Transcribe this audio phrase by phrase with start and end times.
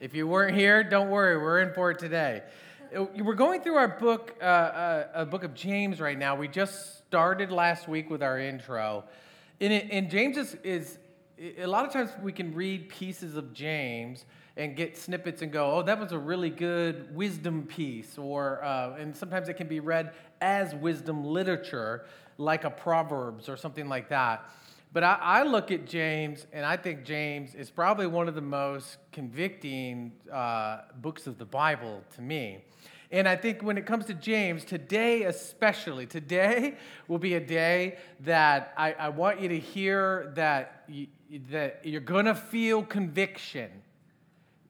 [0.00, 2.42] If you weren't here, don't worry, we're in for it today.
[2.96, 6.36] Uh, we're going through our book, uh, uh, a book of James right now.
[6.36, 9.02] We just started last week with our intro.
[9.60, 10.98] And, it, and James is, is,
[11.58, 14.24] a lot of times we can read pieces of James
[14.56, 18.16] and get snippets and go, oh, that was a really good wisdom piece.
[18.16, 22.06] Or, uh, and sometimes it can be read as wisdom literature,
[22.36, 24.48] like a Proverbs or something like that.
[24.92, 28.40] But I, I, look at James, and I think James is probably one of the
[28.40, 32.64] most convicting uh, books of the Bible to me.
[33.10, 37.98] And I think when it comes to James, today especially, today will be a day
[38.20, 41.06] that I, I want you to hear that, you,
[41.50, 43.70] that you're going to feel conviction.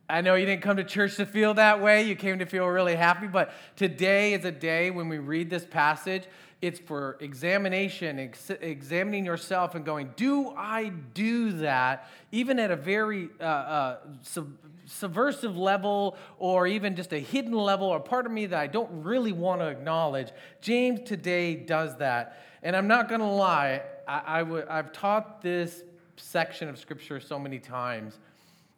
[0.09, 2.03] I know you didn't come to church to feel that way.
[2.03, 3.27] You came to feel really happy.
[3.27, 6.25] But today is a day when we read this passage
[6.61, 12.77] it's for examination, ex- examining yourself and going, do I do that, even at a
[12.77, 18.33] very uh, uh, sub- subversive level or even just a hidden level or part of
[18.33, 20.31] me that I don't really want to acknowledge?
[20.61, 22.45] James today does that.
[22.65, 25.85] And I'm not going to lie, I, I w- I've taught this
[26.17, 28.19] section of Scripture so many times.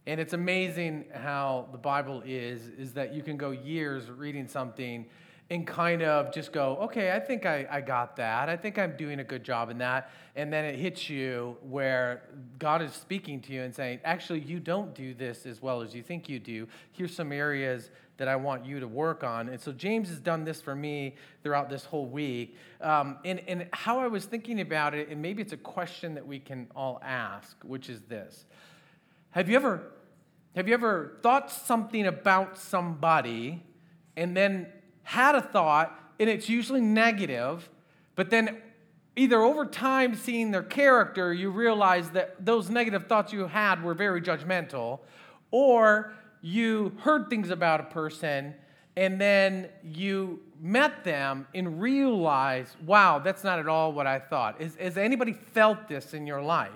[0.07, 5.07] And it's amazing how the Bible is, is that you can go years reading something
[5.51, 8.49] and kind of just go, okay, I think I, I got that.
[8.49, 10.11] I think I'm doing a good job in that.
[10.37, 12.23] And then it hits you where
[12.61, 15.93] God is speaking to you and saying, actually, you don't do this as well as
[15.93, 16.69] you think you do.
[16.93, 19.49] Here's some areas that I want you to work on.
[19.49, 22.57] And so James has done this for me throughout this whole week.
[22.81, 26.27] Um, and, and how I was thinking about it, and maybe it's a question that
[26.27, 28.45] we can all ask, which is this
[29.31, 29.83] Have you ever,
[30.55, 33.65] have you ever thought something about somebody
[34.17, 34.67] and then
[35.11, 37.69] had a thought, and it's usually negative,
[38.15, 38.59] but then
[39.17, 43.93] either over time seeing their character, you realize that those negative thoughts you had were
[43.93, 45.01] very judgmental,
[45.51, 48.55] or you heard things about a person
[48.97, 54.61] and then you met them and realized, wow, that's not at all what I thought.
[54.61, 56.71] Is, has anybody felt this in your life?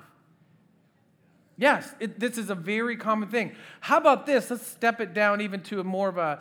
[1.56, 3.54] Yes, it, this is a very common thing.
[3.78, 4.50] How about this?
[4.50, 6.40] Let's step it down even to a more of a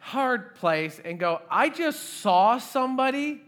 [0.00, 3.42] hard place and go, I just saw somebody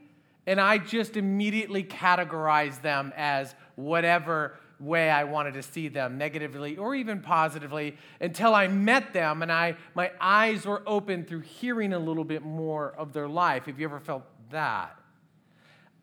[0.46, 6.76] and I just immediately categorized them as whatever way I wanted to see them, negatively
[6.76, 11.92] or even positively, until I met them and I, my eyes were open through hearing
[11.92, 13.66] a little bit more of their life.
[13.66, 14.96] Have you ever felt that?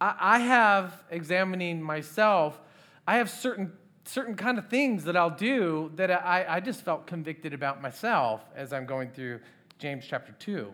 [0.02, 2.60] I, I have, examining myself,
[3.08, 3.74] I have certain
[4.06, 8.42] certain kind of things that I'll do that I, I just felt convicted about myself
[8.56, 9.40] as I'm going through
[9.80, 10.72] James chapter 2.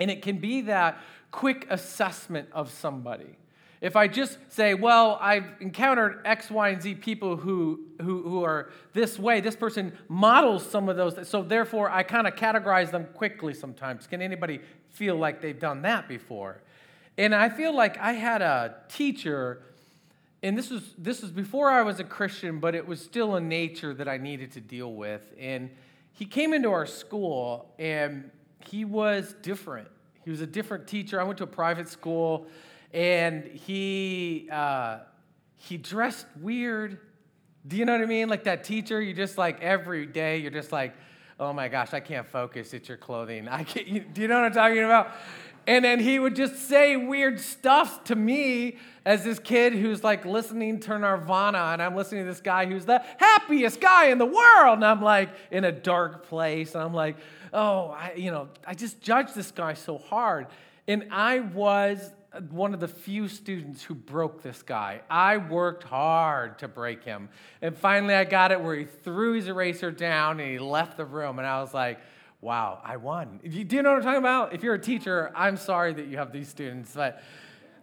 [0.00, 0.98] And it can be that
[1.30, 3.36] quick assessment of somebody.
[3.80, 8.44] If I just say, well, I've encountered X, Y, and Z people who, who, who
[8.44, 12.90] are this way, this person models some of those, so therefore I kind of categorize
[12.90, 14.06] them quickly sometimes.
[14.06, 16.62] Can anybody feel like they've done that before?
[17.16, 19.62] And I feel like I had a teacher,
[20.42, 23.40] and this was, this was before I was a Christian, but it was still a
[23.40, 25.22] nature that I needed to deal with.
[25.38, 25.70] And
[26.20, 28.30] he came into our school and
[28.66, 29.88] he was different.
[30.22, 31.18] He was a different teacher.
[31.18, 32.46] I went to a private school
[32.92, 34.98] and he, uh,
[35.56, 36.98] he dressed weird.
[37.66, 38.28] Do you know what I mean?
[38.28, 40.92] Like that teacher, you just like every day, you're just like,
[41.38, 42.74] oh my gosh, I can't focus.
[42.74, 43.48] It's your clothing.
[43.48, 45.12] I can't, you, do you know what I'm talking about?
[45.66, 50.24] And then he would just say weird stuff to me as this kid who's like
[50.24, 54.26] listening to Nirvana, and I'm listening to this guy who's the happiest guy in the
[54.26, 54.76] world.
[54.76, 57.16] And I'm like in a dark place, and I'm like,
[57.52, 60.48] oh, I, you know, I just judged this guy so hard.
[60.88, 62.12] And I was
[62.50, 65.00] one of the few students who broke this guy.
[65.10, 67.28] I worked hard to break him.
[67.60, 71.04] And finally, I got it where he threw his eraser down and he left the
[71.04, 71.38] room.
[71.38, 71.98] And I was like,
[72.40, 73.40] wow, I won.
[73.42, 74.54] Do you know what I'm talking about?
[74.54, 77.22] If you're a teacher, I'm sorry that you have these students, but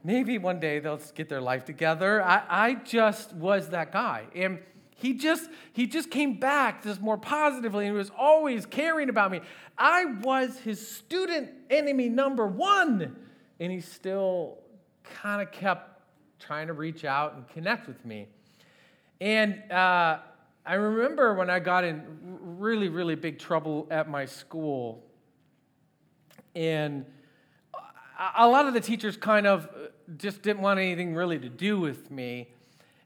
[0.03, 2.23] maybe one day they'll get their life together.
[2.23, 4.25] I, I just was that guy.
[4.33, 4.59] And
[4.95, 9.41] he just he just came back just more positively and was always caring about me.
[9.77, 13.15] I was his student enemy number one.
[13.59, 14.57] And he still
[15.03, 16.01] kind of kept
[16.39, 18.27] trying to reach out and connect with me.
[19.19, 20.19] And uh,
[20.67, 22.03] I remember when I got in
[22.41, 25.01] really, really big trouble at my school,
[26.55, 27.05] and
[28.35, 29.69] a lot of the teachers kind of
[30.17, 32.49] just didn't want anything really to do with me.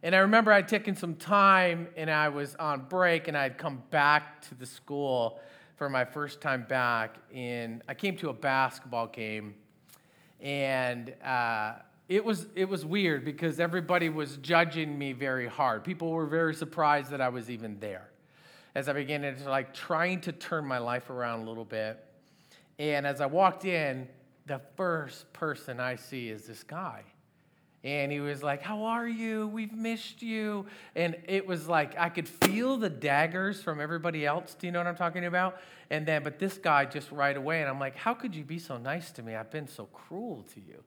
[0.02, 3.84] And I remember I'd taken some time and I was on break and I'd come
[3.92, 5.40] back to the school
[5.76, 7.18] for my first time back.
[7.32, 9.54] And I came to a basketball game
[10.40, 11.74] and uh,
[12.12, 15.86] it was it was weird because everybody was judging me very hard.
[15.86, 18.10] People were very surprised that I was even there.
[18.76, 22.04] as I began to like trying to turn my life around a little bit.
[22.80, 24.10] And as I walked in,
[24.46, 27.04] the first person I see is this guy.
[27.86, 29.48] And he was like, How are you?
[29.48, 30.66] We've missed you.
[30.98, 34.54] And it was like, I could feel the daggers from everybody else.
[34.60, 35.60] Do you know what I'm talking about?
[35.90, 38.60] And then, but this guy just right away, and I'm like, How could you be
[38.60, 39.34] so nice to me?
[39.34, 40.84] I've been so cruel to you.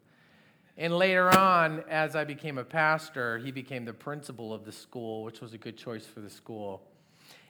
[0.77, 5.23] And later on, as I became a pastor, he became the principal of the school,
[5.23, 6.83] which was a good choice for the school.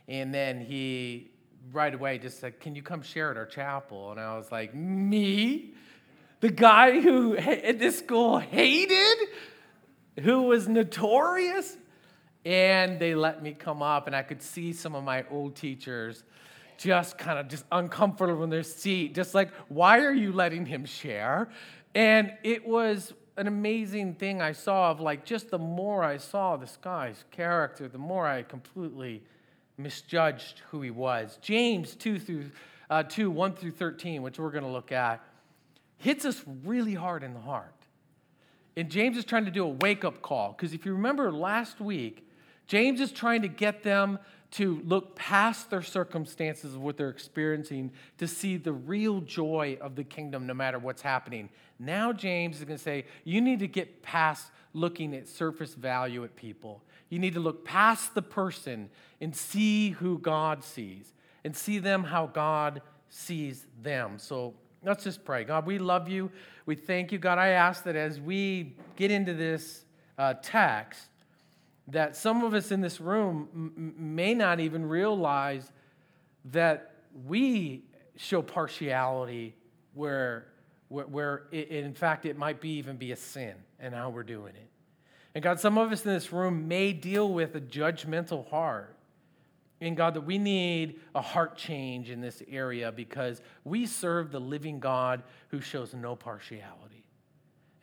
[0.09, 1.31] And then he
[1.73, 4.11] right away just said, Can you come share at our chapel?
[4.11, 5.73] And I was like, Me?
[6.41, 9.17] The guy who at this school hated,
[10.21, 11.79] who was notorious?
[12.45, 16.25] And they let me come up, and I could see some of my old teachers
[16.77, 20.85] just kind of just uncomfortable in their seat, just like, why are you letting him
[20.85, 21.49] share?
[21.95, 26.57] And it was an amazing thing I saw of like just the more I saw
[26.57, 29.23] this guy's character, the more I completely
[29.77, 31.39] misjudged who he was.
[31.43, 32.45] James 2 through
[32.91, 35.21] uh, 2, 1 through 13, which we're going to look at,
[35.99, 37.75] hits us really hard in the heart.
[38.77, 41.81] And James is trying to do a wake up call because if you remember last
[41.81, 42.29] week,
[42.67, 44.19] James is trying to get them
[44.55, 49.97] to look past their circumstances of what they're experiencing to see the real joy of
[49.97, 51.49] the kingdom no matter what's happening.
[51.81, 56.23] Now, James is going to say, you need to get past looking at surface value
[56.23, 56.85] at people.
[57.09, 58.91] You need to look past the person
[59.21, 61.13] and see who God sees
[61.45, 64.19] and see them how God sees them.
[64.19, 64.55] So
[64.85, 65.43] let's just pray.
[65.43, 66.31] God, we love you.
[66.65, 67.19] We thank you.
[67.19, 69.85] God, I ask that as we get into this
[70.17, 71.09] uh, text,
[71.89, 75.71] that some of us in this room m- may not even realize
[76.47, 76.93] that
[77.27, 77.85] we
[78.17, 79.55] show partiality
[79.93, 80.47] where,
[80.89, 84.23] where, where it, in fact it might be even be a sin and how we're
[84.23, 84.69] doing it.
[85.35, 88.97] And God, some of us in this room may deal with a judgmental heart.
[89.81, 94.41] And God, that we need a heart change in this area because we serve the
[94.41, 97.04] living God who shows no partiality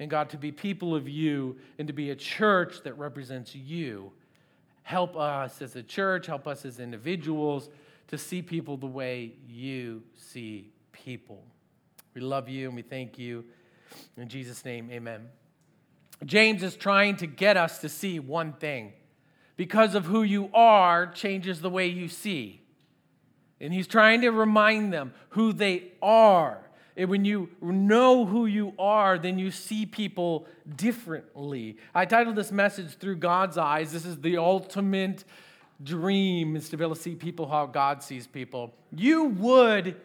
[0.01, 4.12] and God, to be people of you and to be a church that represents you.
[4.81, 7.69] Help us as a church, help us as individuals
[8.07, 11.44] to see people the way you see people.
[12.15, 13.45] We love you and we thank you.
[14.18, 15.30] In Jesus' name, amen.
[16.25, 18.94] James is trying to get us to see one thing.
[19.56, 22.62] Because of who you are changes the way you see.
[23.59, 26.57] And he's trying to remind them who they are.
[26.98, 30.46] And when you know who you are, then you see people
[30.76, 31.78] differently.
[31.96, 33.92] I titled this message Through God's Eyes.
[33.92, 35.24] This is the ultimate
[35.84, 38.74] dream is to be able to see people how God sees people.
[38.96, 39.96] You would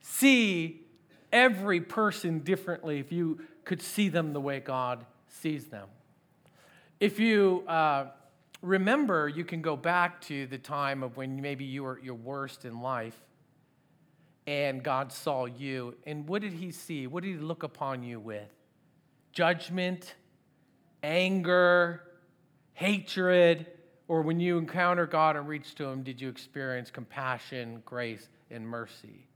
[0.00, 0.86] see
[1.32, 5.88] every person differently if you could see them the way God sees them.
[7.00, 8.06] If you uh,
[8.62, 12.14] remember, you can go back to the time of when maybe you were at your
[12.14, 13.20] worst in life
[14.48, 15.94] and God saw you.
[16.06, 17.06] And what did he see?
[17.06, 18.48] What did he look upon you with?
[19.30, 20.14] Judgment,
[21.02, 22.02] anger,
[22.72, 23.66] hatred,
[24.08, 28.66] or when you encounter God and reach to him, did you experience compassion, grace, and
[28.66, 29.26] mercy?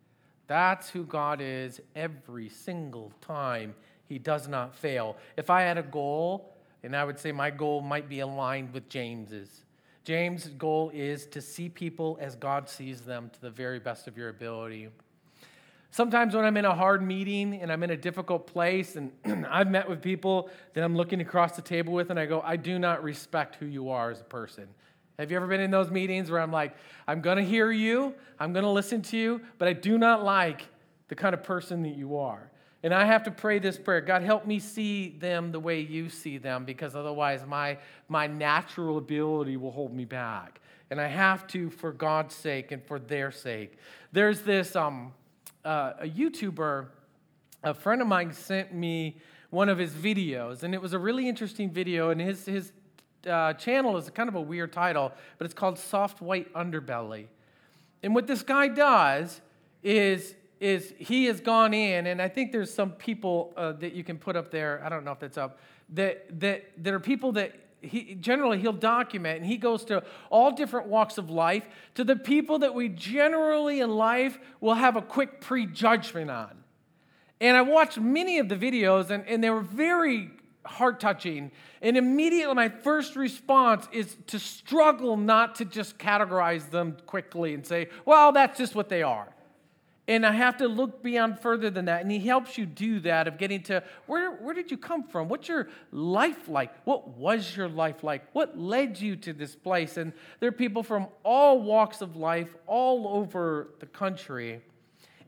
[0.46, 3.74] That's who God is every single time.
[4.06, 5.18] He does not fail.
[5.36, 8.88] If I had a goal, and I would say my goal might be aligned with
[8.88, 9.50] James's.
[10.04, 14.16] James' goal is to see people as God sees them to the very best of
[14.16, 14.88] your ability.
[15.92, 19.12] Sometimes when I'm in a hard meeting and I'm in a difficult place, and
[19.50, 22.56] I've met with people that I'm looking across the table with, and I go, I
[22.56, 24.66] do not respect who you are as a person.
[25.18, 26.74] Have you ever been in those meetings where I'm like,
[27.06, 30.24] I'm going to hear you, I'm going to listen to you, but I do not
[30.24, 30.66] like
[31.08, 32.50] the kind of person that you are?
[32.82, 36.08] And I have to pray this prayer God, help me see them the way you
[36.08, 40.60] see them, because otherwise my, my natural ability will hold me back.
[40.90, 43.78] And I have to, for God's sake and for their sake.
[44.10, 45.12] There's this um,
[45.64, 46.86] uh, a YouTuber,
[47.62, 49.16] a friend of mine sent me
[49.50, 52.10] one of his videos, and it was a really interesting video.
[52.10, 52.72] And his, his
[53.26, 57.26] uh, channel is kind of a weird title, but it's called Soft White Underbelly.
[58.02, 59.40] And what this guy does
[59.82, 64.04] is is he has gone in, and I think there's some people uh, that you
[64.04, 64.80] can put up there.
[64.84, 65.58] I don't know if that's up.
[65.90, 70.52] That that that are people that he generally he'll document, and he goes to all
[70.52, 71.64] different walks of life
[71.96, 76.62] to the people that we generally in life will have a quick prejudgment on.
[77.40, 80.30] And I watched many of the videos, and, and they were very
[80.64, 81.50] heart touching.
[81.80, 87.66] And immediately, my first response is to struggle not to just categorize them quickly and
[87.66, 89.34] say, well, that's just what they are.
[90.08, 92.02] And I have to look beyond further than that.
[92.02, 95.28] And he helps you do that of getting to where, where did you come from?
[95.28, 96.74] What's your life like?
[96.84, 98.24] What was your life like?
[98.32, 99.96] What led you to this place?
[99.96, 104.60] And there are people from all walks of life all over the country.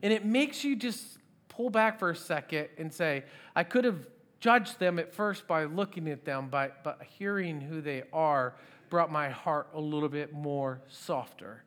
[0.03, 3.23] And it makes you just pull back for a second and say,
[3.55, 4.05] I could have
[4.41, 8.55] judged them at first by looking at them, but, but hearing who they are
[8.89, 11.63] brought my heart a little bit more softer,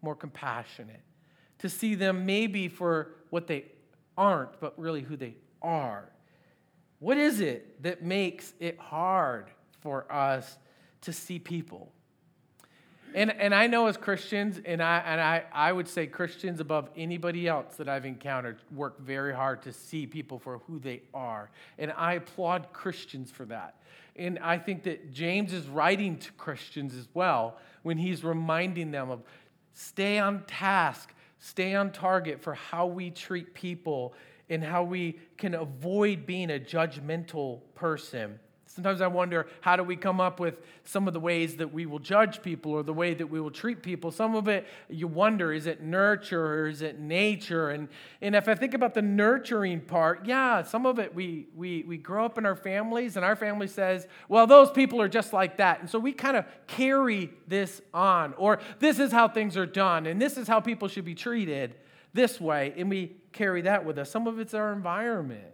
[0.00, 1.00] more compassionate
[1.62, 3.64] to see them maybe for what they
[4.16, 6.10] aren't, but really who they are.
[6.98, 9.50] What is it that makes it hard
[9.80, 10.58] for us
[11.02, 11.92] to see people?
[13.14, 16.88] And, and I know as Christians, and, I, and I, I would say Christians above
[16.96, 21.50] anybody else that I've encountered work very hard to see people for who they are.
[21.78, 23.76] And I applaud Christians for that.
[24.16, 29.10] And I think that James is writing to Christians as well when he's reminding them
[29.10, 29.22] of
[29.74, 31.14] stay on task,
[31.44, 34.14] stay on target for how we treat people
[34.48, 38.38] and how we can avoid being a judgmental person.
[38.74, 41.84] Sometimes I wonder how do we come up with some of the ways that we
[41.84, 44.10] will judge people or the way that we will treat people.
[44.10, 47.68] Some of it you wonder is it nurture or is it nature?
[47.68, 47.88] And,
[48.22, 51.98] and if I think about the nurturing part, yeah, some of it we, we, we
[51.98, 55.58] grow up in our families and our family says, well, those people are just like
[55.58, 55.80] that.
[55.80, 58.32] And so we kind of carry this on.
[58.38, 61.74] Or this is how things are done and this is how people should be treated
[62.14, 62.72] this way.
[62.78, 64.10] And we carry that with us.
[64.10, 65.44] Some of it's our environment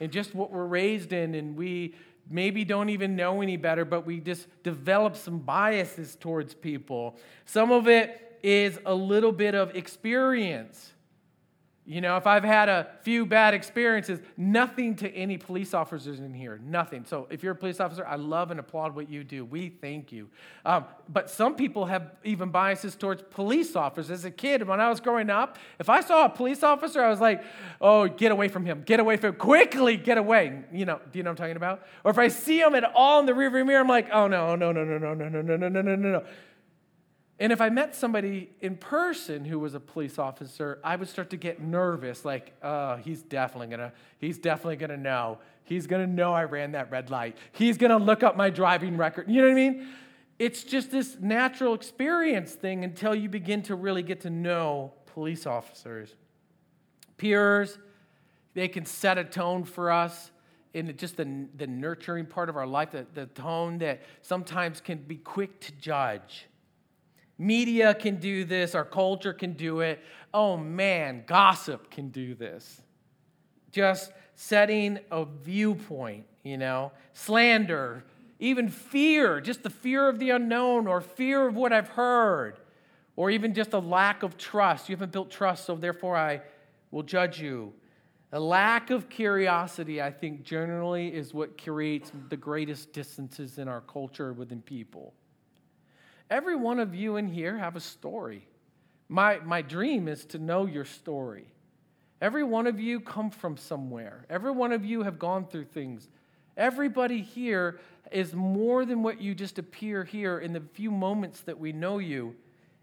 [0.00, 1.94] and just what we're raised in and we
[2.30, 7.16] maybe don't even know any better, but we just develop some biases towards people.
[7.44, 10.93] Some of it is a little bit of experience.
[11.86, 16.32] You know, if I've had a few bad experiences, nothing to any police officers in
[16.32, 17.04] here, nothing.
[17.04, 19.44] So if you're a police officer, I love and applaud what you do.
[19.44, 20.30] We thank you.
[20.64, 24.10] Um, but some people have even biases towards police officers.
[24.10, 27.10] As a kid, when I was growing up, if I saw a police officer, I
[27.10, 27.44] was like,
[27.82, 30.64] oh, get away from him, get away from him, quickly get away.
[30.72, 31.86] You know, do you know what I'm talking about?
[32.02, 34.56] Or if I see him at all in the rearview mirror, I'm like, oh, no,
[34.56, 36.24] no, no, no, no, no, no, no, no, no, no, no.
[37.40, 41.30] And if I met somebody in person who was a police officer, I would start
[41.30, 45.38] to get nervous, like, oh, he's definitely gonna, he's definitely gonna know.
[45.64, 47.36] He's gonna know I ran that red light.
[47.50, 49.28] He's gonna look up my driving record.
[49.28, 49.88] You know what I mean?
[50.38, 55.44] It's just this natural experience thing until you begin to really get to know police
[55.44, 56.14] officers.
[57.16, 57.78] Peers,
[58.54, 60.30] they can set a tone for us
[60.72, 64.98] in just the, the nurturing part of our life, the, the tone that sometimes can
[64.98, 66.46] be quick to judge
[67.38, 70.00] Media can do this, our culture can do it.
[70.32, 72.80] Oh man, gossip can do this.
[73.72, 78.04] Just setting a viewpoint, you know, slander,
[78.38, 82.58] even fear, just the fear of the unknown or fear of what I've heard,
[83.16, 84.88] or even just a lack of trust.
[84.88, 86.42] You haven't built trust, so therefore I
[86.90, 87.72] will judge you.
[88.32, 93.80] A lack of curiosity, I think, generally is what creates the greatest distances in our
[93.80, 95.14] culture within people.
[96.34, 98.48] Every one of you in here have a story.
[99.08, 101.46] My, my dream is to know your story.
[102.20, 104.26] Every one of you come from somewhere.
[104.28, 106.08] Every one of you have gone through things.
[106.56, 107.78] Everybody here
[108.10, 111.98] is more than what you just appear here in the few moments that we know
[111.98, 112.34] you.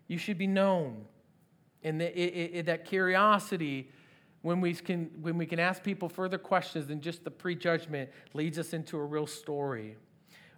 [0.07, 1.03] You should be known.
[1.83, 3.89] And the, it, it, that curiosity,
[4.43, 8.57] when we, can, when we can ask people further questions than just the prejudgment, leads
[8.57, 9.97] us into a real story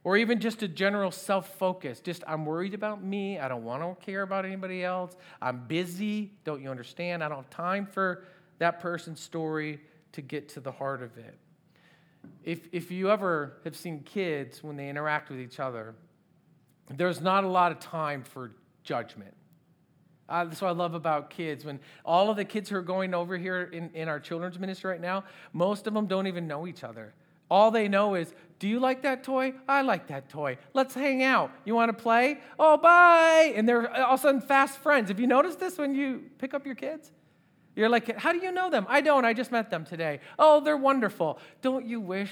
[0.04, 2.00] or even just a general self focus.
[2.00, 3.40] Just, I'm worried about me.
[3.40, 5.16] I don't want to care about anybody else.
[5.42, 6.32] I'm busy.
[6.44, 7.24] Don't you understand?
[7.24, 8.26] I don't have time for
[8.60, 9.80] that person's story
[10.14, 11.38] to get to the heart of it.
[12.44, 15.96] If, if you ever have seen kids when they interact with each other,
[16.90, 18.52] there's not a lot of time for
[18.84, 19.34] judgment.
[20.30, 21.66] Uh, that's what I love about kids.
[21.66, 24.92] When all of the kids who are going over here in, in our children's ministry
[24.92, 27.14] right now, most of them don't even know each other.
[27.50, 28.34] All they know is,
[28.64, 29.54] do you like that toy?
[29.68, 30.58] I like that toy.
[30.74, 31.52] Let's hang out.
[31.66, 32.40] You want to play?
[32.58, 33.52] Oh, bye.
[33.58, 35.10] And they're all of a sudden fast friends.
[35.10, 37.12] Have you noticed this when you pick up your kids?
[37.76, 38.86] You're like, how do you know them?
[38.88, 39.26] I don't.
[39.26, 40.22] I just met them today.
[40.40, 41.40] Oh, they're wonderful.
[41.62, 42.32] Don't you wish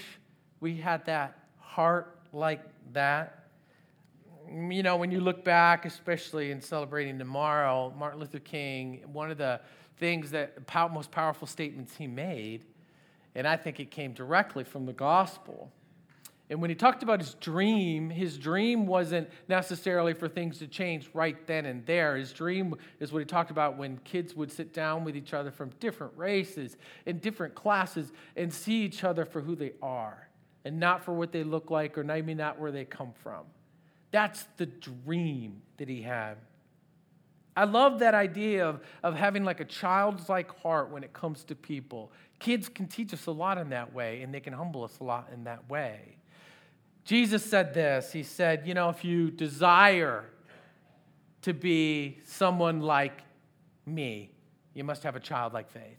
[0.62, 2.62] we had that heart like
[2.94, 3.50] that?
[4.50, 9.30] Mm, you know, when you look back, especially in celebrating tomorrow, Martin Luther King, one
[9.32, 9.60] of the
[9.98, 10.60] things that
[10.94, 12.64] most powerful statements he made
[13.36, 15.72] and I think it came directly from the gospel.
[16.51, 21.10] And when he talked about his dream, his dream wasn't necessarily for things to change
[21.13, 22.17] right then and there.
[22.17, 25.50] His dream is what he talked about when kids would sit down with each other
[25.50, 30.27] from different races and different classes and see each other for who they are
[30.65, 33.46] and not for what they look like or maybe not where they come from.
[34.12, 36.36] That's the dream that he had.
[37.55, 41.46] I love that idea of, of having like a child's like heart when it comes
[41.46, 42.12] to people.
[42.39, 45.05] Kids can teach us a lot in that way, and they can humble us a
[45.05, 46.17] lot in that way.
[47.03, 50.25] Jesus said this He said, You know, if you desire
[51.41, 53.24] to be someone like
[53.86, 54.31] me,
[54.74, 55.98] you must have a childlike faith.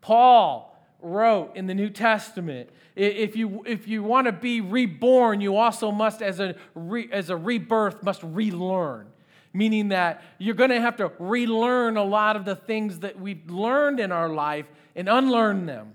[0.00, 5.56] Paul wrote in the New Testament if you, if you want to be reborn, you
[5.56, 9.06] also must, as a, re, as a rebirth, must relearn.
[9.52, 13.48] Meaning that you're going to have to relearn a lot of the things that we've
[13.48, 14.66] learned in our life
[14.96, 15.94] and unlearn them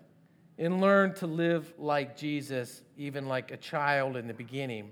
[0.64, 4.92] and learn to live like Jesus, even like a child in the beginning.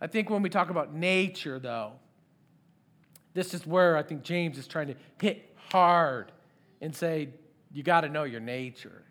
[0.00, 1.92] I think when we talk about nature, though,
[3.32, 6.32] this is where I think James is trying to hit hard
[6.80, 7.28] and say,
[7.70, 9.04] you got to know your nature.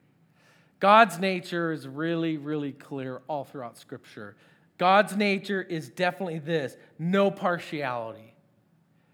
[0.81, 4.35] God's nature is really, really clear all throughout Scripture.
[4.77, 8.33] God's nature is definitely this no partiality.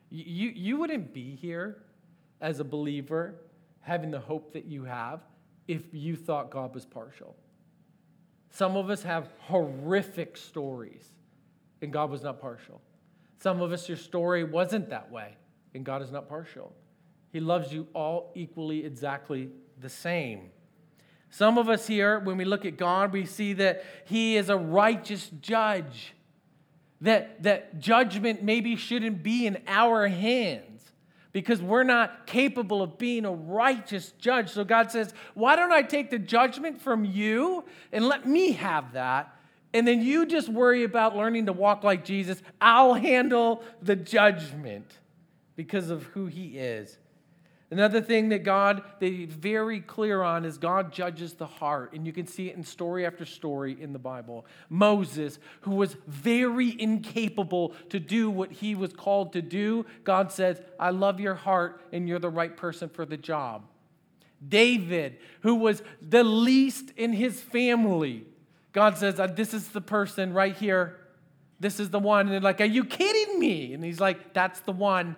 [0.10, 1.78] You, you wouldn't be here
[2.42, 3.36] as a believer
[3.82, 5.22] having the hope that you have
[5.68, 7.36] if you thought God was partial.
[8.50, 11.08] Some of us have horrific stories,
[11.82, 12.82] and God was not partial.
[13.40, 15.36] Some of us, your story wasn't that way,
[15.74, 16.74] and God is not partial.
[17.32, 20.50] He loves you all equally, exactly the same.
[21.30, 24.58] Some of us here, when we look at God, we see that He is a
[24.58, 26.14] righteous judge,
[27.02, 30.92] that, that judgment maybe shouldn't be in our hands
[31.38, 34.50] because we're not capable of being a righteous judge.
[34.50, 38.94] So God says, Why don't I take the judgment from you and let me have
[38.94, 39.36] that?
[39.72, 42.42] And then you just worry about learning to walk like Jesus.
[42.60, 44.98] I'll handle the judgment
[45.56, 46.98] because of who He is.
[47.70, 51.92] Another thing that God, he's very clear on, is God judges the heart.
[51.92, 54.46] And you can see it in story after story in the Bible.
[54.70, 60.62] Moses, who was very incapable to do what he was called to do, God says,
[60.80, 63.64] I love your heart and you're the right person for the job.
[64.48, 68.26] David, who was the least in his family,
[68.72, 70.98] God says, uh, This is the person right here.
[71.60, 72.28] This is the one.
[72.28, 73.74] And they're like, Are you kidding me?
[73.74, 75.18] And he's like, That's the one.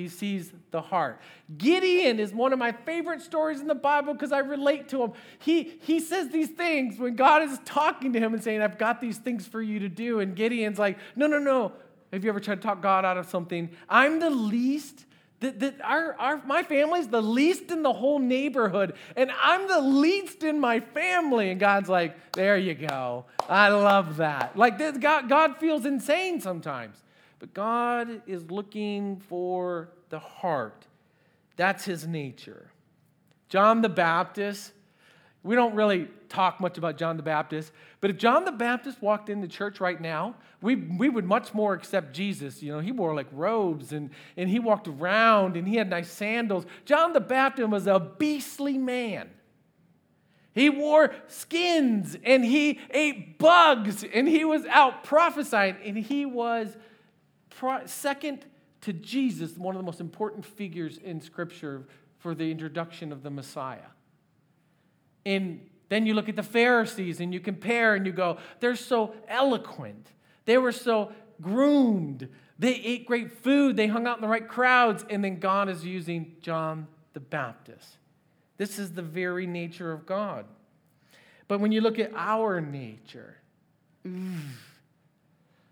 [0.00, 1.20] He sees the heart.
[1.58, 5.12] Gideon is one of my favorite stories in the Bible because I relate to him.
[5.38, 9.00] He, he says these things when God is talking to him and saying, I've got
[9.00, 10.20] these things for you to do.
[10.20, 11.72] And Gideon's like, No, no, no.
[12.12, 13.68] Have you ever tried to talk God out of something?
[13.88, 15.04] I'm the least.
[15.40, 19.80] The, the, our, our, my family's the least in the whole neighborhood, and I'm the
[19.80, 21.50] least in my family.
[21.50, 23.26] And God's like, There you go.
[23.48, 24.56] I love that.
[24.56, 26.96] Like, this, God, God feels insane sometimes.
[27.40, 30.86] But God is looking for the heart.
[31.56, 32.70] That's his nature.
[33.48, 34.72] John the Baptist,
[35.42, 39.28] we don't really talk much about John the Baptist, but if John the Baptist walked
[39.28, 42.62] into church right now, we, we would much more accept Jesus.
[42.62, 46.10] You know, he wore like robes and, and he walked around and he had nice
[46.10, 46.66] sandals.
[46.84, 49.30] John the Baptist was a beastly man.
[50.52, 56.76] He wore skins and he ate bugs and he was out prophesying and he was
[57.86, 58.44] second
[58.82, 61.86] to Jesus, one of the most important figures in Scripture
[62.18, 63.90] for the introduction of the Messiah.
[65.26, 69.14] And then you look at the Pharisees and you compare and you go, they're so
[69.28, 70.12] eloquent.
[70.44, 72.28] They were so groomed.
[72.58, 73.76] They ate great food.
[73.76, 75.04] They hung out in the right crowds.
[75.10, 77.96] And then God is using John the Baptist.
[78.56, 80.46] This is the very nature of God.
[81.48, 83.36] But when you look at our nature,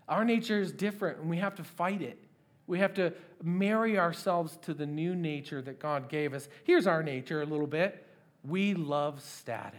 [0.09, 2.17] our nature is different, and we have to fight it.
[2.67, 6.49] We have to marry ourselves to the new nature that God gave us.
[6.65, 8.05] Here's our nature a little bit
[8.43, 9.75] we love status.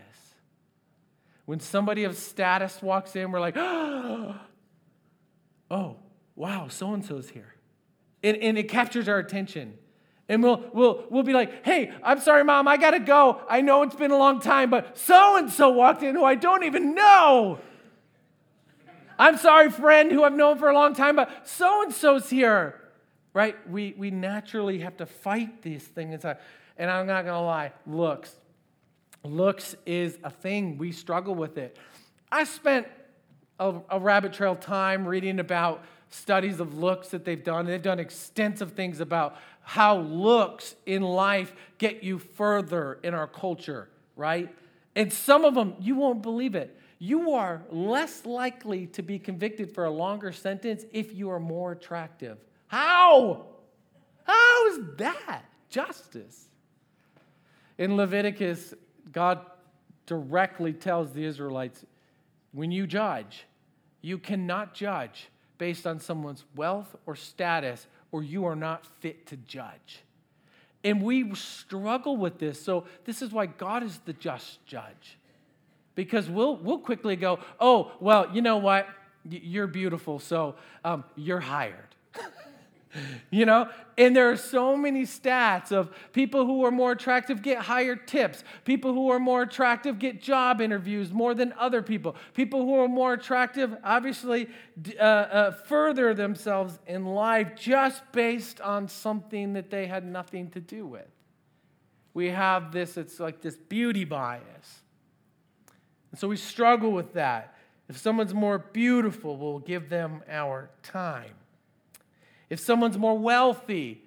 [1.46, 4.36] When somebody of status walks in, we're like, oh,
[6.36, 7.54] wow, so and so's here.
[8.22, 9.78] And, and it captures our attention.
[10.28, 13.40] And we'll, we'll, we'll be like, hey, I'm sorry, mom, I gotta go.
[13.48, 16.36] I know it's been a long time, but so and so walked in who I
[16.36, 17.58] don't even know.
[19.20, 22.80] I'm sorry, friend who I've known for a long time, but so and so's here.
[23.34, 23.54] Right?
[23.68, 26.24] We, we naturally have to fight these things.
[26.24, 28.34] And I'm not going to lie, looks.
[29.22, 30.78] Looks is a thing.
[30.78, 31.76] We struggle with it.
[32.32, 32.88] I spent
[33.58, 37.66] a, a rabbit trail time reading about studies of looks that they've done.
[37.66, 43.90] They've done extensive things about how looks in life get you further in our culture,
[44.16, 44.52] right?
[44.96, 49.74] And some of them, you won't believe it you are less likely to be convicted
[49.74, 52.36] for a longer sentence if you are more attractive.
[52.66, 53.46] How?
[54.24, 56.48] How is that justice?
[57.78, 58.74] In Leviticus,
[59.10, 59.40] God
[60.04, 61.86] directly tells the Israelites
[62.52, 63.46] when you judge,
[64.02, 69.38] you cannot judge based on someone's wealth or status or you are not fit to
[69.38, 70.02] judge.
[70.84, 72.60] And we struggle with this.
[72.62, 75.18] So, this is why God is the just judge.
[75.94, 78.88] Because we'll, we'll quickly go, oh, well, you know what?
[79.28, 81.94] You're beautiful, so um, you're hired.
[83.30, 83.68] you know?
[83.98, 88.44] And there are so many stats of people who are more attractive get higher tips.
[88.64, 92.16] People who are more attractive get job interviews more than other people.
[92.34, 94.48] People who are more attractive obviously
[94.98, 100.60] uh, uh, further themselves in life just based on something that they had nothing to
[100.60, 101.08] do with.
[102.14, 104.79] We have this, it's like this beauty bias.
[106.10, 107.54] And so we struggle with that.
[107.88, 111.34] If someone's more beautiful, we'll give them our time.
[112.48, 114.02] If someone's more wealthy,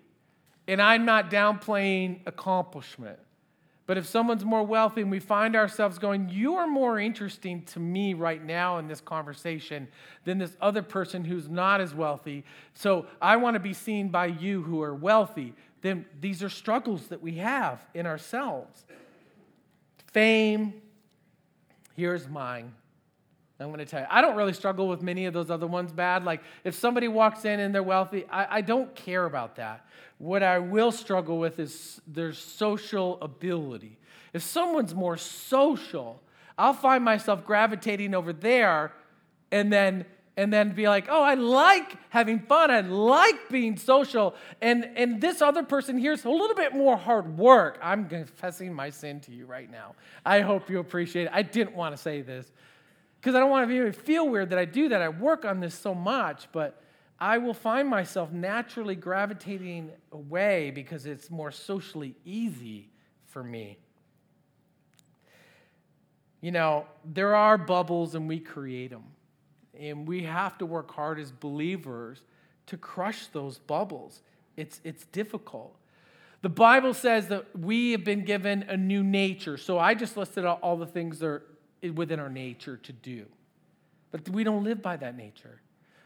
[0.67, 3.19] and I'm not downplaying accomplishment,
[3.85, 7.79] but if someone's more wealthy and we find ourselves going, You are more interesting to
[7.79, 9.89] me right now in this conversation
[10.23, 12.45] than this other person who's not as wealthy.
[12.73, 15.53] So I want to be seen by you who are wealthy.
[15.81, 18.85] Then these are struggles that we have in ourselves.
[20.13, 20.81] Fame,
[21.95, 22.73] here's mine.
[23.59, 25.91] I'm going to tell you, I don't really struggle with many of those other ones
[25.91, 26.25] bad.
[26.25, 29.85] Like, if somebody walks in and they're wealthy, I, I don't care about that.
[30.17, 33.97] What I will struggle with is their social ability.
[34.33, 36.21] If someone's more social,
[36.57, 38.91] I'll find myself gravitating over there
[39.51, 42.71] and then and then be like, oh, I like having fun.
[42.71, 44.35] I like being social.
[44.61, 47.77] And, and this other person here's a little bit more hard work.
[47.81, 49.95] I'm confessing my sin to you right now.
[50.25, 51.31] I hope you appreciate it.
[51.33, 52.51] I didn't want to say this
[53.19, 55.01] because I don't want to feel weird that I do that.
[55.01, 56.81] I work on this so much, but
[57.19, 62.89] I will find myself naturally gravitating away because it's more socially easy
[63.27, 63.77] for me.
[66.41, 69.03] You know, there are bubbles and we create them.
[69.79, 72.21] And we have to work hard as believers
[72.67, 74.21] to crush those bubbles.
[74.55, 75.75] It's, it's difficult.
[76.41, 79.57] The Bible says that we have been given a new nature.
[79.57, 81.43] So I just listed out all the things that are
[81.93, 83.25] within our nature to do.
[84.11, 85.61] But we don't live by that nature.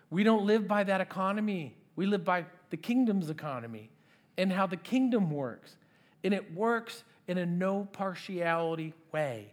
[0.10, 1.76] We don't live by that economy.
[1.96, 3.90] We live by the kingdom's economy
[4.38, 5.76] and how the kingdom works.
[6.24, 9.52] And it works in a no partiality way.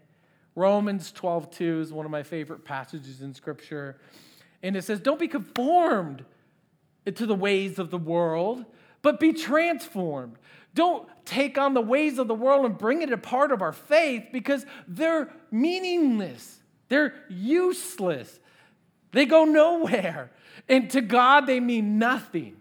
[0.55, 3.99] Romans 12, 2 is one of my favorite passages in Scripture.
[4.63, 6.25] And it says, Don't be conformed
[7.13, 8.65] to the ways of the world,
[9.03, 10.39] but be transformed.
[10.75, 13.73] Don't take on the ways of the world and bring it a part of our
[13.73, 16.61] faith because they're meaningless.
[16.89, 18.41] They're useless.
[19.13, 20.31] They go nowhere.
[20.69, 22.57] And to God, they mean nothing.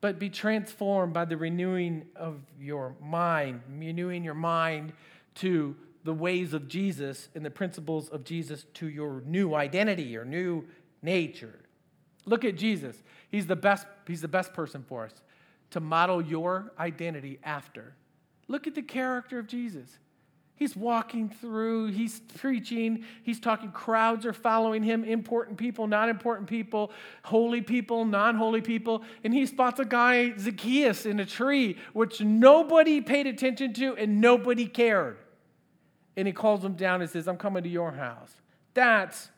[0.00, 4.92] But be transformed by the renewing of your mind, renewing your mind
[5.36, 10.24] to the ways of Jesus and the principles of Jesus to your new identity, your
[10.24, 10.64] new
[11.02, 11.58] nature.
[12.26, 12.96] Look at Jesus.
[13.30, 15.12] He's the best, he's the best person for us
[15.70, 17.94] to model your identity after.
[18.48, 19.98] Look at the character of Jesus.
[20.56, 23.72] He's walking through, he's preaching, he's talking.
[23.72, 26.90] Crowds are following him, important people, not important people,
[27.22, 29.02] holy people, non holy people.
[29.24, 34.20] And he spots a guy, Zacchaeus, in a tree, which nobody paid attention to and
[34.20, 35.16] nobody cared.
[36.20, 38.30] And he calls him down and says, I'm coming to your house.
[38.74, 39.30] That's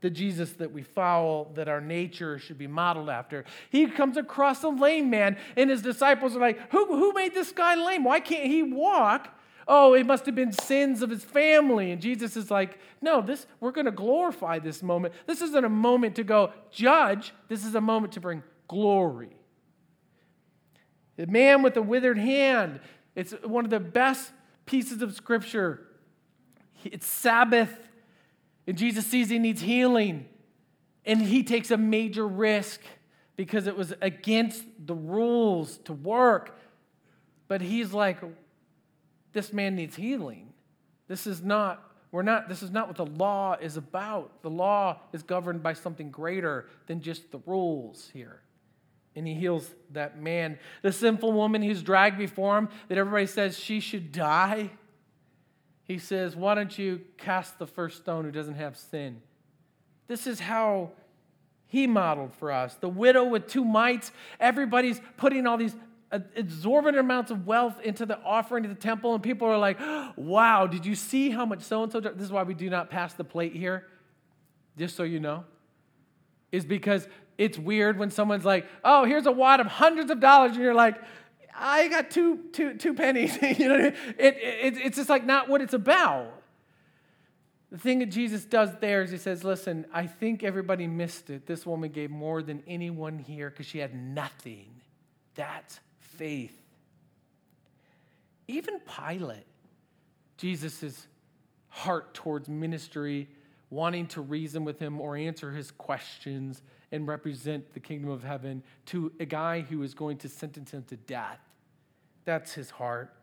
[0.00, 3.44] the Jesus that we follow, that our nature should be modeled after.
[3.70, 7.52] He comes across a lame man, and his disciples are like, Who, who made this
[7.52, 8.02] guy lame?
[8.02, 9.28] Why can't he walk?
[9.68, 11.92] Oh, it must have been sins of his family.
[11.92, 15.14] And Jesus is like, No, this we're going to glorify this moment.
[15.28, 19.36] This isn't a moment to go judge, this is a moment to bring glory.
[21.18, 22.80] The man with the withered hand,
[23.14, 24.32] it's one of the best
[24.66, 25.86] pieces of scripture.
[26.84, 27.86] It's Sabbath
[28.66, 30.26] and Jesus sees he needs healing,
[31.04, 32.80] and he takes a major risk
[33.36, 36.58] because it was against the rules to work.
[37.48, 38.18] But he's like,
[39.32, 40.52] this man needs healing.
[41.06, 44.42] This is not, we're not, this is not what the law is about.
[44.42, 48.40] The law is governed by something greater than just the rules here.
[49.14, 50.58] And he heals that man.
[50.82, 54.70] The sinful woman who's dragged before him, that everybody says she should die
[55.86, 59.20] he says, Why don't you cast the first stone who doesn't have sin?
[60.08, 60.90] This is how
[61.66, 62.74] he modeled for us.
[62.76, 65.74] The widow with two mites, everybody's putting all these
[66.12, 69.78] uh, exorbitant amounts of wealth into the offering to the temple, and people are like,
[70.16, 72.00] Wow, did you see how much so and so?
[72.00, 73.86] This is why we do not pass the plate here,
[74.76, 75.44] just so you know,
[76.50, 80.52] is because it's weird when someone's like, Oh, here's a wad of hundreds of dollars,
[80.52, 80.96] and you're like,
[81.58, 83.36] I got two, two, two pennies.
[83.58, 86.42] you know, it, it, it's just like not what it's about.
[87.70, 91.46] The thing that Jesus does there is he says, Listen, I think everybody missed it.
[91.46, 94.68] This woman gave more than anyone here because she had nothing.
[95.34, 96.56] That's faith.
[98.48, 99.46] Even Pilate,
[100.36, 101.06] Jesus'
[101.68, 103.28] heart towards ministry,
[103.70, 108.62] wanting to reason with him or answer his questions and represent the kingdom of heaven
[108.86, 111.40] to a guy who is going to sentence him to death.
[112.26, 113.14] That's his heart.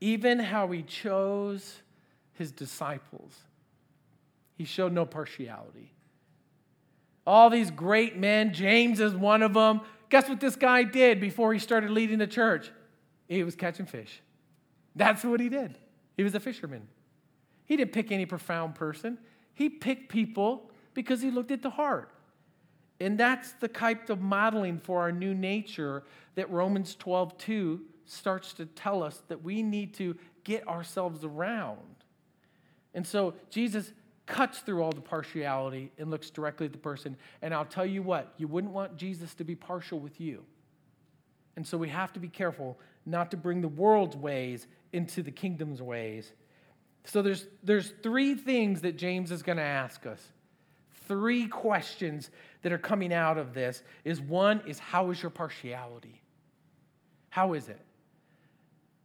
[0.00, 1.82] Even how he chose
[2.32, 3.34] his disciples,
[4.56, 5.92] he showed no partiality.
[7.26, 9.80] All these great men, James is one of them.
[10.08, 12.70] Guess what this guy did before he started leading the church?
[13.28, 14.22] He was catching fish.
[14.94, 15.76] That's what he did.
[16.16, 16.86] He was a fisherman.
[17.64, 19.18] He didn't pick any profound person,
[19.54, 22.10] he picked people because he looked at the heart.
[23.00, 26.02] And that's the type of modeling for our new nature
[26.34, 31.78] that Romans 12 2 starts to tell us that we need to get ourselves around.
[32.94, 33.92] And so Jesus
[34.26, 37.16] cuts through all the partiality and looks directly at the person.
[37.42, 40.44] And I'll tell you what, you wouldn't want Jesus to be partial with you.
[41.56, 45.30] And so we have to be careful not to bring the world's ways into the
[45.30, 46.32] kingdom's ways.
[47.04, 50.20] So there's, there's three things that James is going to ask us.
[51.06, 52.30] Three questions
[52.66, 56.20] that are coming out of this is one is how is your partiality?
[57.28, 57.80] How is it?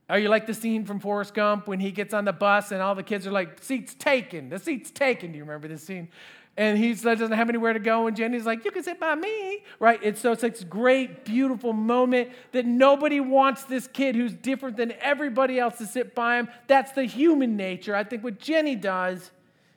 [0.09, 2.81] Are you like the scene from Forrest Gump when he gets on the bus and
[2.81, 5.31] all the kids are like, seat's taken, the seat's taken.
[5.31, 6.09] Do you remember this scene?
[6.57, 9.63] And he doesn't have anywhere to go, and Jenny's like, You can sit by me,
[9.79, 10.01] right?
[10.03, 14.93] And so it's this great, beautiful moment that nobody wants this kid who's different than
[15.01, 16.49] everybody else to sit by him.
[16.65, 17.95] That's the human nature.
[17.95, 19.29] I think what Jenny does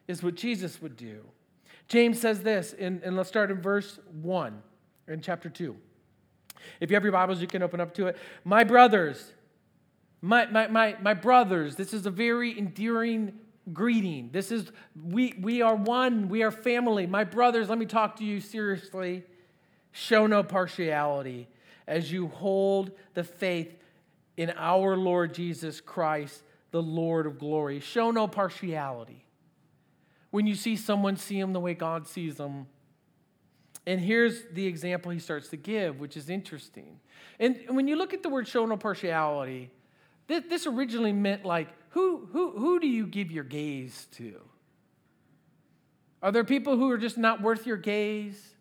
[0.09, 1.21] is what Jesus would do.
[1.89, 4.63] James says this, in, and let's start in verse 1
[5.09, 5.77] in chapter 2.
[6.81, 8.17] If you have your Bibles, you can open up to it.
[8.45, 9.33] My brothers,
[10.23, 13.35] my, my, my, my brothers, this is a very endearing
[13.73, 14.31] greeting.
[14.33, 14.71] This is,
[15.03, 17.07] we, we are one, we are family.
[17.07, 19.25] My brothers, let me talk to you seriously.
[19.93, 21.49] Show no partiality
[21.87, 23.75] as you hold the faith
[24.37, 26.43] in our Lord Jesus Christ,
[26.73, 27.81] the Lord of glory.
[27.81, 29.24] Show no partiality.
[30.35, 32.67] When you see someone, see them the way God sees them.
[33.87, 36.99] And here's the example he starts to give, which is interesting.
[37.39, 39.71] And when you look at the word show no partiality,
[40.27, 44.41] this originally meant like, who, who, who do you give your gaze to?
[46.21, 48.57] Are there people who are just not worth your gaze?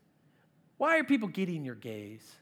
[0.77, 2.35] Why are people getting your gaze?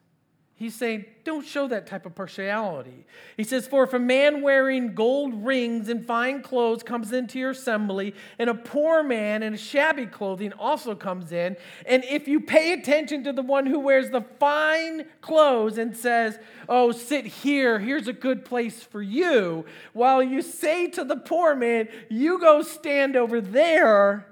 [0.62, 3.08] He's saying, don't show that type of partiality.
[3.36, 7.50] He says, For if a man wearing gold rings and fine clothes comes into your
[7.50, 12.74] assembly, and a poor man in shabby clothing also comes in, and if you pay
[12.74, 16.38] attention to the one who wears the fine clothes and says,
[16.70, 21.56] Oh, sit here, here's a good place for you, while you say to the poor
[21.56, 24.28] man, You go stand over there,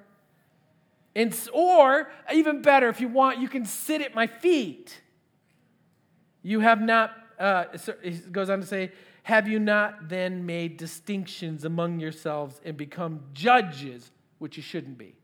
[1.16, 5.02] and, or even better, if you want, you can sit at my feet.
[6.42, 7.66] You have not, uh,
[8.02, 8.92] he goes on to say,
[9.24, 15.16] have you not then made distinctions among yourselves and become judges, which you shouldn't be,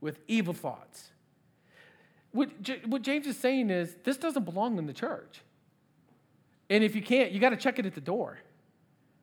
[0.00, 1.10] with evil thoughts?
[2.32, 2.50] What,
[2.86, 5.40] what James is saying is this doesn't belong in the church.
[6.70, 8.38] And if you can't, you got to check it at the door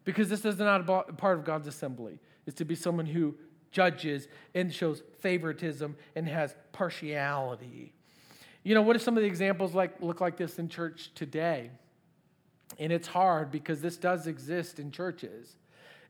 [0.03, 2.19] because this is not a part of God's assembly.
[2.45, 3.35] It's to be someone who
[3.71, 7.93] judges and shows favoritism and has partiality.
[8.65, 11.69] You know, what are some of the examples like look like this in church today?
[12.79, 15.55] And it's hard because this does exist in churches.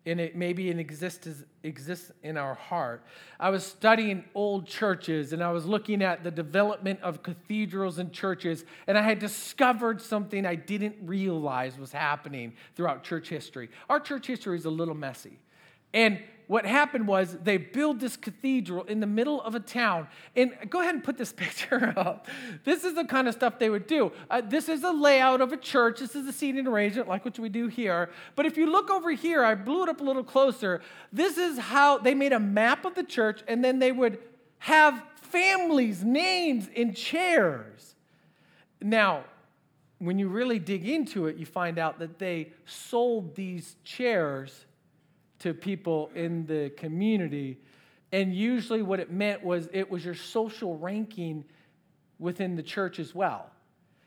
[0.06, 3.04] And it maybe it exists, exists in our heart.
[3.42, 8.14] I was studying old churches and I was looking at the development of cathedrals and
[8.14, 13.70] churches, and I had discovered something I didn't realize was happening throughout church history.
[13.90, 15.40] Our church history is a little messy.
[15.94, 20.08] And what happened was they built this cathedral in the middle of a town.
[20.36, 22.28] And go ahead and put this picture up.
[22.64, 24.12] This is the kind of stuff they would do.
[24.30, 26.00] Uh, this is the layout of a church.
[26.00, 28.10] This is the seating arrangement, like what we do here.
[28.36, 30.82] But if you look over here, I blew it up a little closer.
[31.12, 34.20] This is how they made a map of the church, and then they would
[34.60, 37.96] have families' names in chairs.
[38.82, 39.24] Now,
[40.00, 44.66] when you really dig into it, you find out that they sold these chairs
[45.40, 47.58] to people in the community.
[48.12, 51.44] And usually, what it meant was it was your social ranking
[52.20, 53.52] within the church as well.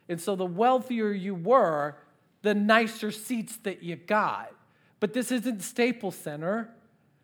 [0.08, 1.96] And so, the wealthier you were,
[2.42, 4.52] the nicer seats that you got.
[5.00, 6.70] But this isn't Staples Center,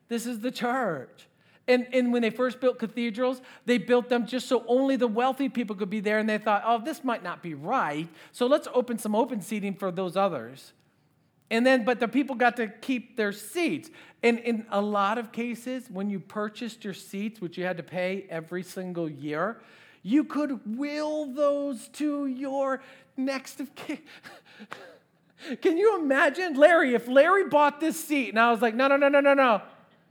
[0.08, 1.26] this is the church.
[1.66, 5.48] And, and when they first built cathedrals, they built them just so only the wealthy
[5.48, 6.18] people could be there.
[6.18, 8.06] And they thought, oh, this might not be right.
[8.32, 10.74] So let's open some open seating for those others.
[11.50, 13.90] And then, but the people got to keep their seats.
[14.22, 17.82] And in a lot of cases, when you purchased your seats, which you had to
[17.82, 19.60] pay every single year,
[20.02, 22.82] you could will those to your
[23.16, 23.98] next of kin.
[25.60, 28.96] Can you imagine, Larry, if Larry bought this seat and I was like, no, no,
[28.96, 29.62] no, no, no, no,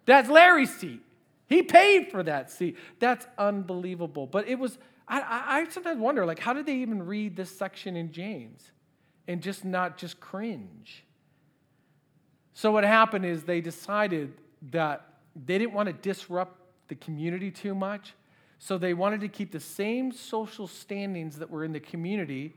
[0.06, 1.02] that's Larry's seat.
[1.48, 2.78] He paid for that seat.
[3.00, 4.28] That's unbelievable.
[4.28, 7.56] But it was, I, I, I sometimes wonder, like, how did they even read this
[7.56, 8.72] section in James
[9.28, 11.04] and just not just cringe?
[12.54, 14.34] So what happened is they decided
[14.72, 18.14] that they didn't want to disrupt the community too much.
[18.60, 22.54] So they wanted to keep the same social standings that were in the community,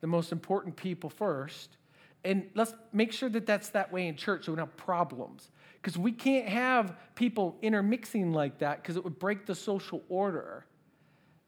[0.00, 1.76] the most important people first,
[2.24, 5.50] and let's make sure that that's that way in church so we don't have problems.
[5.80, 10.66] Because we can't have people intermixing like that because it would break the social order.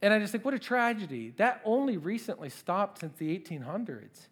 [0.01, 1.35] And I just think, what a tragedy.
[1.37, 4.29] That only recently stopped since the 1800s.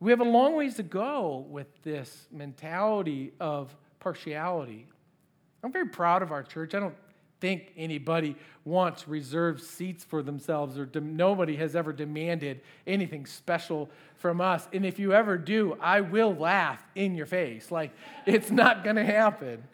[0.00, 4.86] We have a long ways to go with this mentality of partiality.
[5.62, 6.74] I'm very proud of our church.
[6.74, 6.94] I don't
[7.40, 13.88] think anybody wants reserved seats for themselves, or de- nobody has ever demanded anything special
[14.16, 14.68] from us.
[14.72, 17.70] And if you ever do, I will laugh in your face.
[17.70, 17.92] Like,
[18.26, 19.64] it's not going to happen.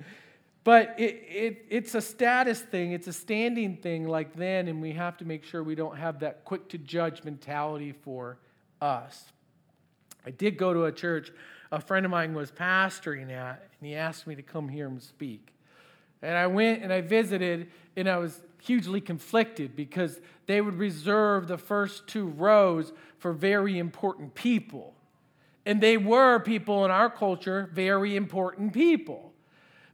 [0.63, 4.93] But it, it, it's a status thing, it's a standing thing like then, and we
[4.93, 8.39] have to make sure we don't have that quick to judge mentality for
[8.81, 9.34] us.
[10.27, 11.31] I did go to a church
[11.75, 15.03] a friend of mine was pastoring at, and he asked me to come here and
[15.03, 15.53] speak.
[16.23, 21.49] And I went and I visited, and I was hugely conflicted because they would reserve
[21.49, 24.95] the first two rows for very important people.
[25.67, 29.33] And they were people in our culture, very important people.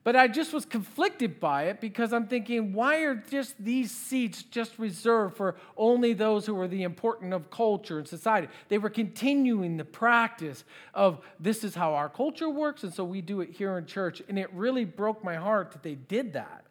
[0.03, 4.43] But I just was conflicted by it because I'm thinking, why are just these seats
[4.45, 8.49] just reserved for only those who are the important of culture and society?
[8.69, 13.21] They were continuing the practice of this is how our culture works, and so we
[13.21, 14.23] do it here in church.
[14.27, 16.65] And it really broke my heart that they did that.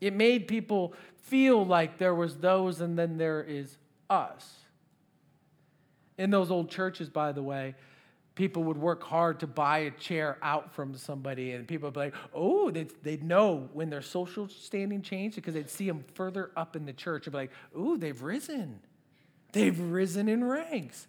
[0.00, 3.78] It made people feel like there was those and then there is
[4.10, 4.52] us.
[6.18, 7.76] In those old churches, by the way,
[8.34, 12.00] people would work hard to buy a chair out from somebody, and people would be
[12.00, 16.50] like, oh, they'd, they'd know when their social standing changed because they'd see them further
[16.56, 18.80] up in the church and be like, oh, they've risen.
[19.52, 21.06] They've risen in ranks.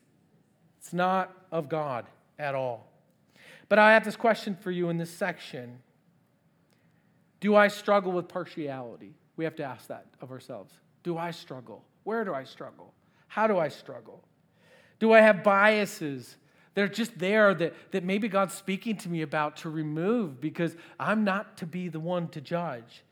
[0.79, 2.05] It's not of God
[2.37, 2.91] at all.
[3.69, 5.79] But I have this question for you in this section
[7.39, 9.15] Do I struggle with partiality?
[9.35, 10.73] We have to ask that of ourselves.
[11.03, 11.83] Do I struggle?
[12.03, 12.93] Where do I struggle?
[13.27, 14.23] How do I struggle?
[14.99, 16.37] Do I have biases?
[16.75, 21.23] They're just there that, that maybe God's speaking to me about to remove because I'm
[21.23, 23.03] not to be the one to judge.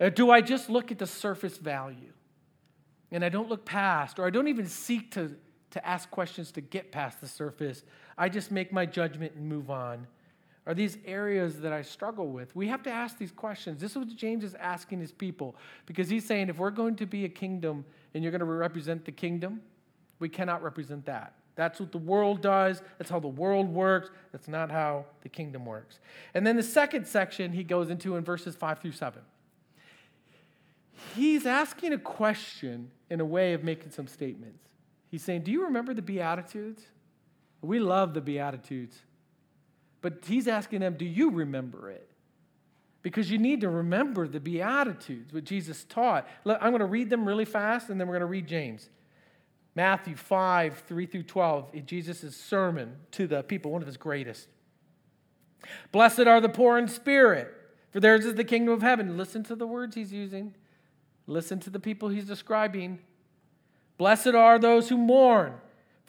[0.00, 2.12] Or uh, do I just look at the surface value
[3.12, 5.36] and I don't look past, or I don't even seek to,
[5.72, 7.84] to ask questions to get past the surface?
[8.16, 10.06] I just make my judgment and move on.
[10.66, 12.54] Are these areas that I struggle with?
[12.56, 13.80] We have to ask these questions.
[13.80, 17.06] This is what James is asking his people because he's saying if we're going to
[17.06, 19.60] be a kingdom and you're going to represent the kingdom,
[20.18, 21.34] we cannot represent that.
[21.54, 22.82] That's what the world does.
[22.98, 24.10] That's how the world works.
[24.32, 26.00] That's not how the kingdom works.
[26.34, 29.20] And then the second section he goes into in verses 5 through 7.
[31.14, 34.62] He's asking a question in a way of making some statements.
[35.10, 36.82] He's saying, Do you remember the Beatitudes?
[37.60, 38.98] We love the Beatitudes.
[40.00, 42.08] But he's asking them, Do you remember it?
[43.02, 46.26] Because you need to remember the Beatitudes, what Jesus taught.
[46.46, 48.88] I'm going to read them really fast, and then we're going to read James.
[49.74, 54.48] Matthew 5, 3 through 12, in Jesus' sermon to the people, one of his greatest.
[55.92, 57.52] Blessed are the poor in spirit,
[57.90, 59.16] for theirs is the kingdom of heaven.
[59.16, 60.54] Listen to the words he's using,
[61.26, 62.98] listen to the people he's describing.
[63.96, 65.54] Blessed are those who mourn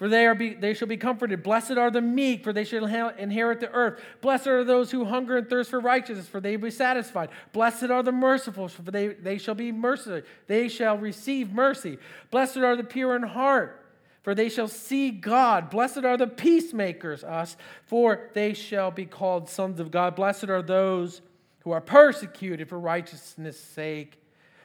[0.03, 1.43] for they, are be, they shall be comforted.
[1.43, 4.03] Blessed are the meek, for they shall inherit the earth.
[4.19, 7.29] Blessed are those who hunger and thirst for righteousness, for they will be satisfied.
[7.53, 10.21] Blessed are the merciful, for they, they shall be merciful.
[10.47, 11.99] They shall receive mercy.
[12.31, 13.81] Blessed are the pure in heart,
[14.23, 15.69] for they shall see God.
[15.69, 20.17] Blessed are the peacemakers, us, for they shall be called sons of God.
[20.17, 21.21] Blessed are those
[21.61, 24.19] who are persecuted for righteousness' sake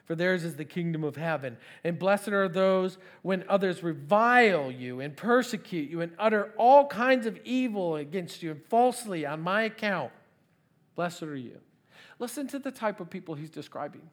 [0.09, 1.59] for theirs is the kingdom of heaven.
[1.85, 7.27] And blessed are those when others revile you and persecute you and utter all kinds
[7.27, 10.11] of evil against you and falsely on my account.
[10.97, 11.61] Blessed are you.
[12.18, 14.09] Listen to the type of people he's describing.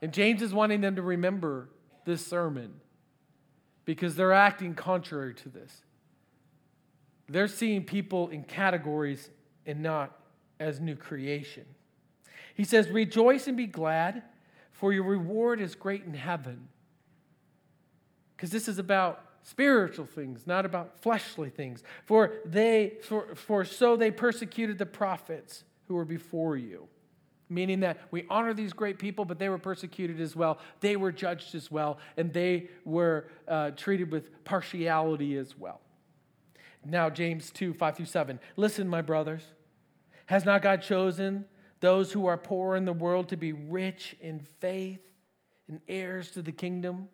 [0.00, 1.68] And James is wanting them to remember
[2.06, 2.80] this sermon
[3.84, 5.82] because they're acting contrary to this.
[7.28, 9.28] They're seeing people in categories
[9.66, 10.18] and not
[10.58, 11.66] as new creation.
[12.54, 14.22] He says, Rejoice and be glad,
[14.72, 16.68] for your reward is great in heaven.
[18.36, 21.82] Because this is about spiritual things, not about fleshly things.
[22.04, 26.88] For they for, for so they persecuted the prophets who were before you.
[27.50, 30.58] meaning that we honor these great people, but they were persecuted as well.
[30.80, 35.80] They were judged as well, and they were uh, treated with partiality as well.
[36.84, 38.40] Now, James 2 5 through 7.
[38.56, 39.42] Listen, my brothers.
[40.26, 41.44] Has not God chosen
[41.84, 45.00] those who are poor in the world to be rich in faith
[45.68, 47.08] and heirs to the kingdom?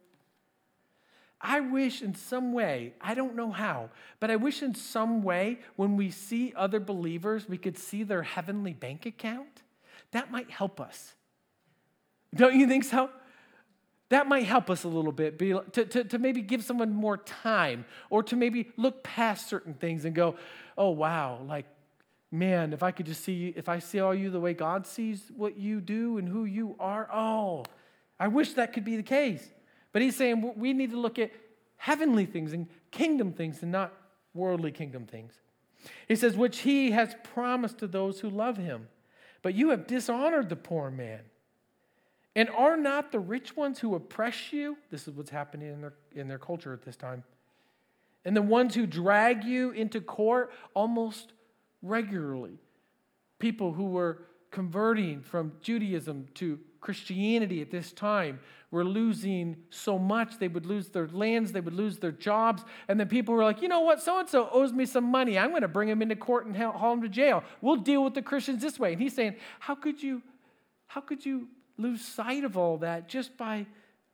[1.41, 3.91] I wish in some way, I don't know how,
[4.21, 8.23] but I wish in some way when we see other believers, we could see their
[8.23, 9.63] heavenly bank account.
[10.13, 11.15] That might help us.
[12.33, 13.11] Don't you think so?
[14.11, 17.17] That might help us a little bit be, to, to, to maybe give someone more
[17.17, 20.37] time or to maybe look past certain things and go,
[20.79, 21.67] oh, wow, like,
[22.31, 25.31] man, if I could just see, if I see all you the way God sees
[25.37, 27.65] what you do and who you are, oh,
[28.19, 29.49] I wish that could be the case.
[29.93, 31.33] But he's saying we need to look at
[31.77, 33.93] heavenly things and kingdom things and not
[34.35, 35.35] worldly kingdom things.
[36.07, 38.89] He says, which he has promised to those who love him.
[39.43, 41.21] But you have dishonored the poor man.
[42.37, 44.77] And are not the rich ones who oppress you?
[44.91, 47.25] This is what's happening in their, in their culture at this time.
[48.25, 51.33] And the ones who drag you into court almost
[51.83, 52.59] regularly.
[53.39, 60.39] People who were converting from Judaism to Christianity at this time were losing so much.
[60.39, 62.65] They would lose their lands, they would lose their jobs.
[62.89, 64.01] And then people were like, you know what?
[64.01, 65.39] So and so owes me some money.
[65.39, 67.45] I'm going to bring him into court and haul him to jail.
[67.61, 68.93] We'll deal with the Christians this way.
[68.93, 70.23] And he's saying, how could you,
[70.87, 73.67] how could you lose sight of all that just by,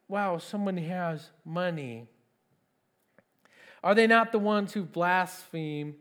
[0.08, 2.06] wow, someone has money?
[3.84, 5.96] Are they not the ones who blaspheme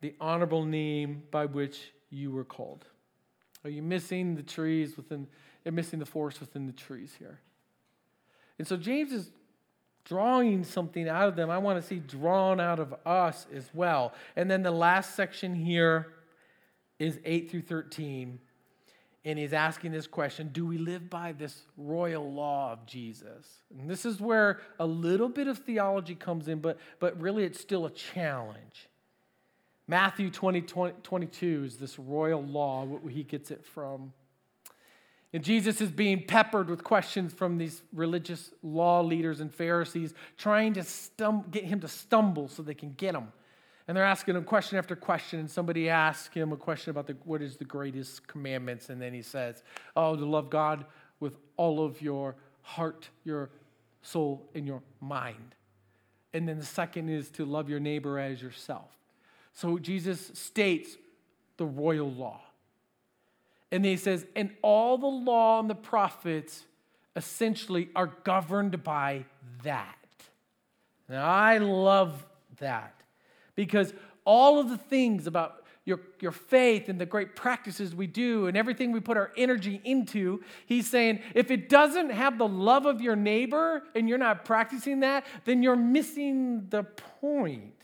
[0.00, 2.84] the honorable name by which you were called?
[3.64, 5.26] Are you missing the trees within,
[5.64, 7.40] you're missing the forest within the trees here?
[8.58, 9.30] And so James is
[10.04, 11.50] drawing something out of them.
[11.50, 14.14] I want to see drawn out of us as well.
[14.36, 16.14] And then the last section here
[16.98, 18.38] is 8 through 13.
[19.24, 23.46] And he's asking this question Do we live by this royal law of Jesus?
[23.78, 27.60] And this is where a little bit of theology comes in, but, but really it's
[27.60, 28.88] still a challenge.
[29.88, 34.12] Matthew 20, 20 22 is this royal law, what he gets it from.
[35.32, 40.74] And Jesus is being peppered with questions from these religious law leaders and Pharisees, trying
[40.74, 43.32] to stum- get him to stumble so they can get him.
[43.86, 45.40] And they're asking him question after question.
[45.40, 48.90] And somebody asks him a question about the, what is the greatest commandments.
[48.90, 49.62] And then he says,
[49.96, 50.84] Oh, to love God
[51.20, 53.50] with all of your heart, your
[54.02, 55.54] soul, and your mind.
[56.34, 58.97] And then the second is to love your neighbor as yourself.
[59.58, 60.96] So Jesus states
[61.56, 62.40] the royal law.
[63.72, 66.62] And he says, and all the law and the prophets
[67.16, 69.24] essentially are governed by
[69.64, 69.96] that.
[71.08, 72.24] Now, I love
[72.60, 73.02] that
[73.56, 73.92] because
[74.24, 78.56] all of the things about your, your faith and the great practices we do and
[78.56, 83.00] everything we put our energy into, he's saying if it doesn't have the love of
[83.00, 87.77] your neighbor and you're not practicing that, then you're missing the point.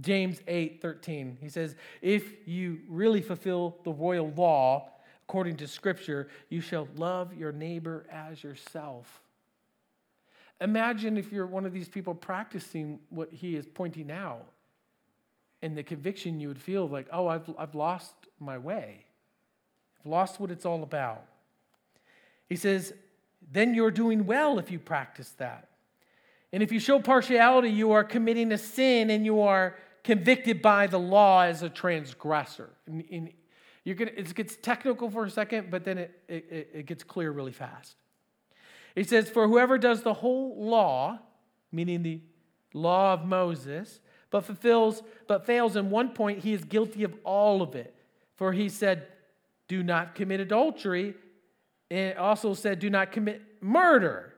[0.00, 1.38] James 8 13.
[1.40, 4.90] He says, If you really fulfill the royal law
[5.28, 9.20] according to Scripture, you shall love your neighbor as yourself.
[10.60, 14.46] Imagine if you're one of these people practicing what he is pointing out,
[15.62, 19.04] and the conviction you would feel like, oh, I've, I've lost my way,
[20.00, 21.24] I've lost what it's all about.
[22.48, 22.94] He says,
[23.52, 25.67] then you're doing well if you practice that.
[26.52, 30.86] And if you show partiality, you are committing a sin and you are convicted by
[30.86, 32.70] the law as a transgressor.
[32.86, 33.32] In, in,
[33.84, 37.30] you're gonna, it gets technical for a second, but then it, it, it gets clear
[37.30, 37.96] really fast.
[38.94, 41.18] He says, For whoever does the whole law,
[41.70, 42.20] meaning the
[42.72, 47.62] law of Moses, but fulfills, but fails in one point, he is guilty of all
[47.62, 47.94] of it.
[48.36, 49.06] For he said,
[49.68, 51.14] Do not commit adultery.
[51.90, 54.34] And also said, Do not commit murder.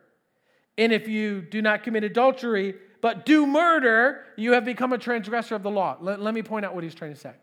[0.80, 5.54] And if you do not commit adultery, but do murder, you have become a transgressor
[5.54, 5.98] of the law.
[6.00, 7.34] Let, let me point out what he's trying to say.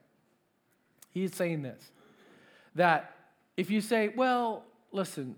[1.11, 1.91] He's saying this
[2.73, 3.15] that
[3.55, 5.35] if you say, well, listen,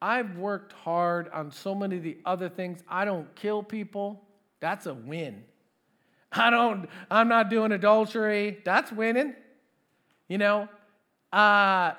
[0.00, 4.22] I've worked hard on so many of the other things, I don't kill people,
[4.60, 5.44] that's a win.
[6.32, 9.34] I don't, I'm not doing adultery, that's winning.
[10.28, 10.62] You know,
[11.30, 11.92] uh,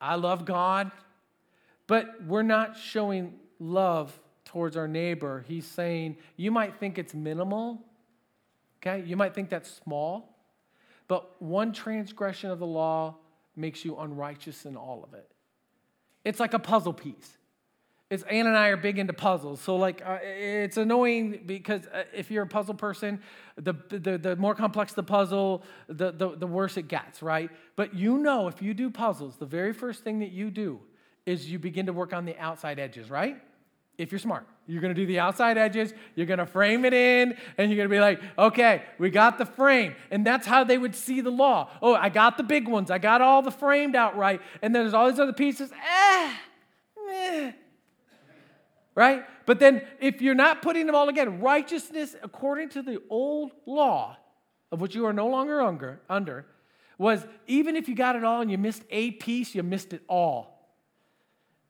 [0.00, 0.92] I love God,
[1.88, 4.16] but we're not showing love
[4.52, 7.80] towards our neighbor, he's saying, you might think it's minimal,
[8.78, 9.02] okay?
[9.06, 10.36] You might think that's small,
[11.08, 13.16] but one transgression of the law
[13.56, 15.26] makes you unrighteous in all of it.
[16.22, 17.38] It's like a puzzle piece.
[18.10, 19.58] is Ann and I are big into puzzles.
[19.58, 23.20] So like uh, it's annoying because uh, if you're a puzzle person,
[23.56, 27.50] the, the, the more complex the puzzle, the, the, the worse it gets, right?
[27.74, 30.78] But you know if you do puzzles, the very first thing that you do
[31.24, 33.40] is you begin to work on the outside edges, right?
[33.98, 34.46] If you're smart.
[34.66, 37.76] You're going to do the outside edges, you're going to frame it in, and you're
[37.76, 39.94] going to be like, okay, we got the frame.
[40.10, 41.68] And that's how they would see the law.
[41.82, 44.82] Oh, I got the big ones, I got all the framed out right, and then
[44.82, 45.72] there's all these other pieces.
[45.72, 46.34] Eh,
[47.10, 47.52] eh
[48.94, 49.24] right?
[49.46, 54.16] But then if you're not putting them all together, righteousness according to the old law,
[54.70, 56.46] of which you are no longer under, under
[56.98, 60.02] was even if you got it all and you missed a piece, you missed it
[60.08, 60.51] all.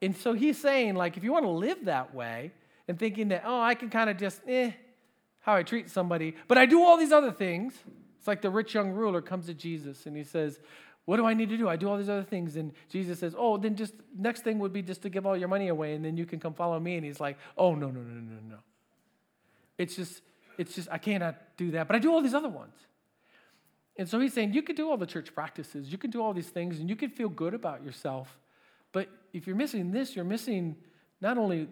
[0.03, 2.53] And so he's saying, like, if you want to live that way
[2.89, 4.73] and thinking that, oh, I can kind of just, eh,
[5.41, 7.73] how I treat somebody, but I do all these other things.
[8.19, 10.59] It's like the rich young ruler comes to Jesus and he says,
[11.05, 11.69] what do I need to do?
[11.69, 12.57] I do all these other things.
[12.57, 15.49] And Jesus says, Oh, then just next thing would be just to give all your
[15.49, 16.97] money away and then you can come follow me.
[16.97, 18.59] And he's like, Oh, no, no, no, no, no.
[19.79, 20.23] It's just,
[20.59, 21.89] it's just, I cannot do that.
[21.89, 22.75] But I do all these other ones.
[23.97, 26.33] And so he's saying, You can do all the church practices, you can do all
[26.33, 28.39] these things, and you can feel good about yourself.
[28.93, 30.77] But if you're missing this, you're missing
[31.21, 31.69] not only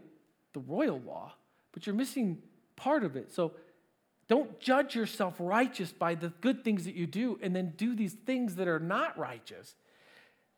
[0.53, 1.35] the royal law,
[1.73, 2.39] but you're missing
[2.77, 3.33] part of it.
[3.33, 3.53] So
[4.29, 8.15] don't judge yourself righteous by the good things that you do and then do these
[8.15, 9.75] things that are not righteous.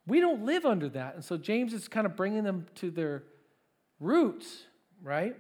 [0.07, 1.15] We don't live under that.
[1.15, 3.25] And so James is kind of bringing them to their
[3.99, 4.65] roots,
[5.03, 5.37] right?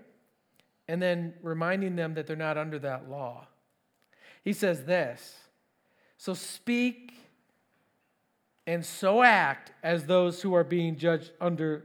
[0.88, 3.46] And then reminding them that they're not under that law.
[4.42, 5.36] He says this
[6.16, 7.12] So speak
[8.66, 11.84] and so act as those who are being judged under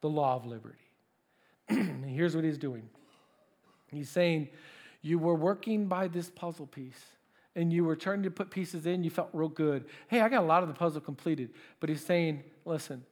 [0.00, 0.76] the law of liberty.
[1.68, 2.88] here's what he's doing
[3.90, 4.48] He's saying,
[5.02, 7.04] you were working by this puzzle piece
[7.56, 9.86] and you were trying to put pieces in, you felt real good.
[10.08, 11.50] Hey, I got a lot of the puzzle completed.
[11.80, 13.04] But he's saying, listen,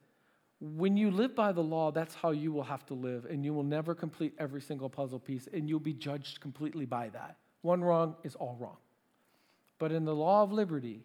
[0.61, 3.53] when you live by the law, that's how you will have to live, and you
[3.53, 7.37] will never complete every single puzzle piece, and you'll be judged completely by that.
[7.61, 8.77] One wrong is all wrong.
[9.77, 11.03] But in the law of liberty,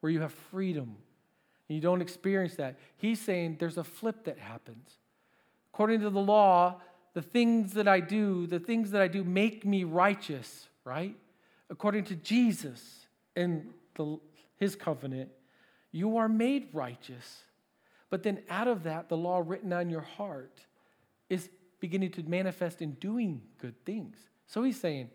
[0.00, 0.96] where you have freedom,
[1.68, 4.90] you don't experience that, he's saying there's a flip that happens.
[5.72, 6.80] According to the law,
[7.14, 11.16] the things that I do, the things that I do make me righteous, right?
[11.70, 14.18] According to Jesus and the,
[14.56, 15.30] his covenant,
[15.92, 17.42] you are made righteous.
[18.10, 20.60] But then out of that, the law written on your heart
[21.28, 21.48] is
[21.80, 24.16] beginning to manifest in doing good things.
[24.46, 25.10] So he's saying,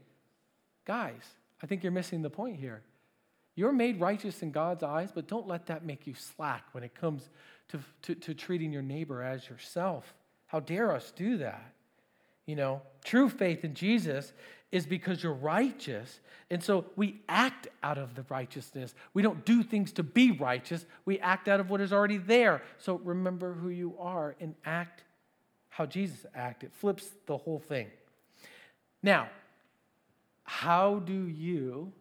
[0.86, 1.22] guys,
[1.64, 2.82] I think you're missing the point here.
[3.56, 6.95] You're made righteous in God's eyes, but don't let that make you slack when it
[6.95, 7.30] comes
[7.70, 10.14] to, to, to treating your neighbor as yourself.
[10.47, 11.74] How dare us do that?
[12.45, 14.34] You know, true faith in Jesus
[14.72, 16.20] is because you're righteous.
[16.49, 18.93] And so we act out of the righteousness.
[19.14, 22.64] We don't do things to be righteous, we act out of what is already there.
[22.78, 25.04] So remember who you are and act
[25.70, 26.68] how Jesus acted.
[26.68, 27.88] It flips the whole thing.
[29.02, 29.30] Now,
[30.43, 31.93] how do you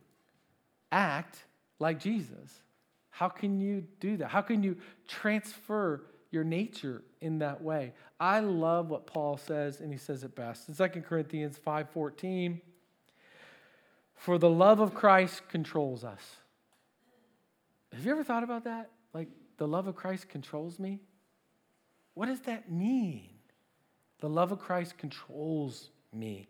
[0.93, 1.45] act
[1.79, 2.61] like Jesus?
[3.11, 4.29] How can you do that?
[4.29, 4.77] How can you
[5.07, 7.93] transfer your nature in that way.
[8.19, 10.69] I love what Paul says, and he says it best.
[10.69, 12.61] In 2 Corinthians 5:14,
[14.15, 16.37] for the love of Christ controls us.
[17.93, 18.91] Have you ever thought about that?
[19.13, 21.01] Like the love of Christ controls me?
[22.15, 23.31] What does that mean?
[24.21, 26.49] The love of Christ controls me.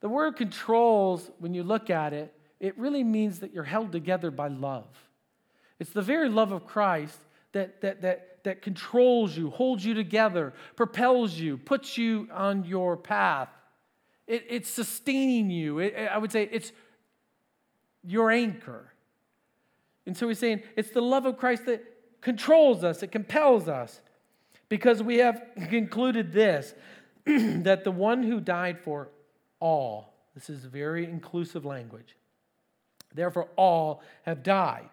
[0.00, 4.30] The word controls, when you look at it, it really means that you're held together
[4.30, 4.86] by love.
[5.78, 7.18] It's the very love of Christ
[7.52, 12.96] that, that, that, that controls you, holds you together, propels you, puts you on your
[12.96, 13.48] path.
[14.26, 15.78] It, it's sustaining you.
[15.78, 16.72] It, I would say it's
[18.02, 18.92] your anchor.
[20.06, 21.82] And so he's saying it's the love of Christ that
[22.20, 24.00] controls us, it compels us,
[24.68, 26.74] because we have concluded this
[27.26, 29.10] that the one who died for
[29.60, 32.16] all, this is very inclusive language,
[33.16, 34.88] therefore all have died.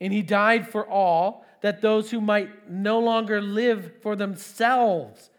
[0.00, 5.30] And he died for all, that those who might no longer live for themselves,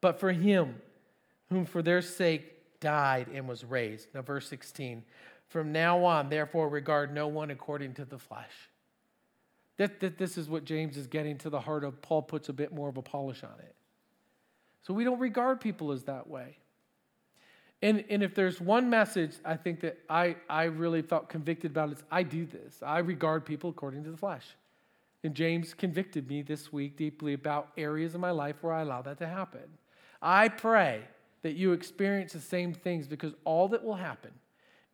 [0.00, 0.80] but for him,
[1.48, 4.08] whom for their sake died and was raised.
[4.14, 5.04] Now, verse 16
[5.48, 8.52] From now on, therefore, regard no one according to the flesh.
[9.76, 12.00] That, that this is what James is getting to the heart of.
[12.00, 13.74] Paul puts a bit more of a polish on it.
[14.82, 16.58] So we don't regard people as that way.
[17.84, 21.92] And, and if there's one message I think that I, I really felt convicted about,
[21.92, 22.82] is I do this.
[22.82, 24.46] I regard people according to the flesh.
[25.22, 29.02] And James convicted me this week deeply about areas of my life where I allow
[29.02, 29.60] that to happen.
[30.22, 31.02] I pray
[31.42, 34.30] that you experience the same things because all that will happen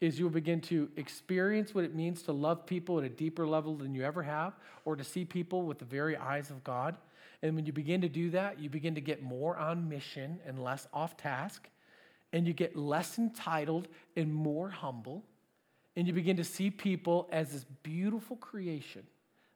[0.00, 3.76] is you'll begin to experience what it means to love people at a deeper level
[3.76, 6.96] than you ever have or to see people with the very eyes of God.
[7.40, 10.58] And when you begin to do that, you begin to get more on mission and
[10.58, 11.68] less off task.
[12.32, 15.24] And you get less entitled and more humble.
[15.96, 19.02] And you begin to see people as this beautiful creation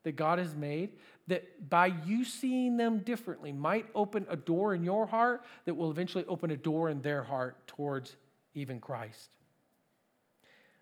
[0.03, 0.91] that God has made,
[1.29, 5.91] that by you seeing them differently might open a door in your heart that will
[5.91, 8.17] eventually open a door in their heart towards
[8.55, 9.31] even Christ.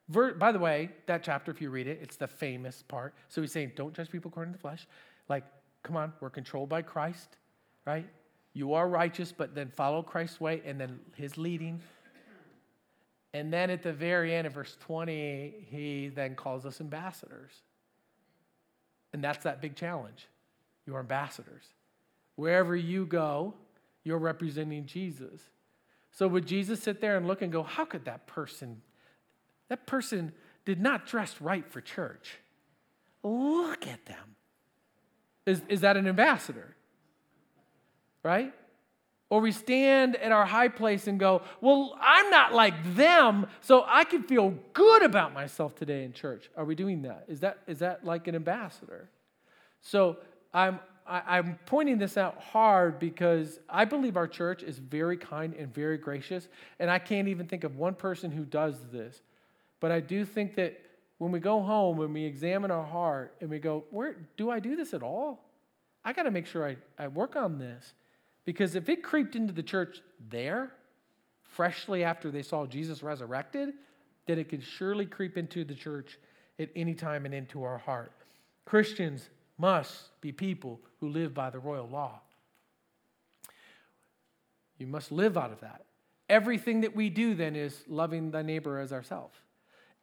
[0.08, 3.14] By the way, that chapter, if you read it, it's the famous part.
[3.28, 4.86] So he's saying, don't judge people according to the flesh.
[5.28, 5.44] Like,
[5.82, 7.36] come on, we're controlled by Christ,
[7.86, 8.06] right?
[8.54, 11.80] You are righteous, but then follow Christ's way and then his leading.
[13.34, 17.52] And then at the very end of verse 20, he then calls us ambassadors.
[19.12, 20.28] And that's that big challenge.
[20.86, 21.64] You're ambassadors.
[22.36, 23.54] Wherever you go,
[24.04, 25.40] you're representing Jesus.
[26.10, 28.82] So would Jesus sit there and look and go, How could that person,
[29.68, 30.32] that person
[30.64, 32.38] did not dress right for church?
[33.22, 34.36] Look at them.
[35.46, 36.76] Is, is that an ambassador?
[38.22, 38.52] Right?
[39.32, 43.84] Or we stand at our high place and go, Well, I'm not like them, so
[43.88, 46.50] I can feel good about myself today in church.
[46.56, 47.24] Are we doing that?
[47.28, 49.08] Is that, is that like an ambassador?
[49.80, 50.18] So
[50.52, 55.54] I'm, I, am pointing this out hard because I believe our church is very kind
[55.54, 56.46] and very gracious,
[56.78, 59.22] and I can't even think of one person who does this.
[59.80, 60.78] But I do think that
[61.16, 64.60] when we go home and we examine our heart and we go, where do I
[64.60, 65.42] do this at all?
[66.04, 67.94] I got to make sure I, I work on this.
[68.44, 70.72] Because if it creeped into the church there,
[71.42, 73.74] freshly after they saw Jesus resurrected,
[74.26, 76.18] then it could surely creep into the church
[76.58, 78.12] at any time and into our heart.
[78.64, 79.28] Christians
[79.58, 82.20] must be people who live by the royal law.
[84.78, 85.84] You must live out of that.
[86.28, 89.38] Everything that we do then is loving thy neighbor as ourselves.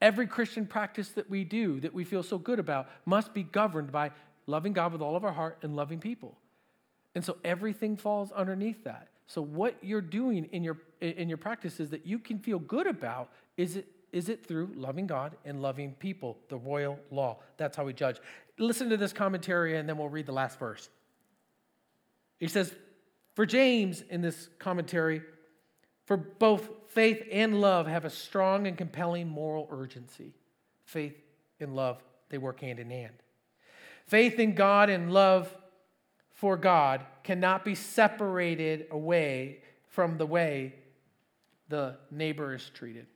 [0.01, 3.91] Every Christian practice that we do that we feel so good about must be governed
[3.91, 4.11] by
[4.47, 6.37] loving God with all of our heart and loving people.
[7.15, 9.07] And so everything falls underneath that.
[9.27, 13.29] So what you're doing in your in your practices that you can feel good about
[13.57, 17.37] is it is it through loving God and loving people, the royal law.
[17.57, 18.17] That's how we judge.
[18.57, 20.89] Listen to this commentary and then we'll read the last verse.
[22.39, 22.73] He says,
[23.35, 25.21] For James in this commentary,
[26.05, 30.33] for both faith and love have a strong and compelling moral urgency.
[30.85, 31.15] Faith
[31.59, 33.13] and love, they work hand in hand.
[34.07, 35.55] Faith in God and love
[36.39, 39.59] for God cannot be separated away
[39.89, 40.73] from the way
[41.67, 43.07] the neighbor is treated.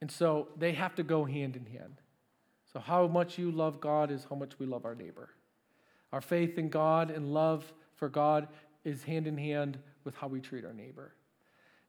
[0.00, 2.00] And so they have to go hand in hand.
[2.72, 5.28] So, how much you love God is how much we love our neighbor.
[6.14, 8.48] Our faith in God and love for God
[8.84, 11.12] is hand in hand with how we treat our neighbor.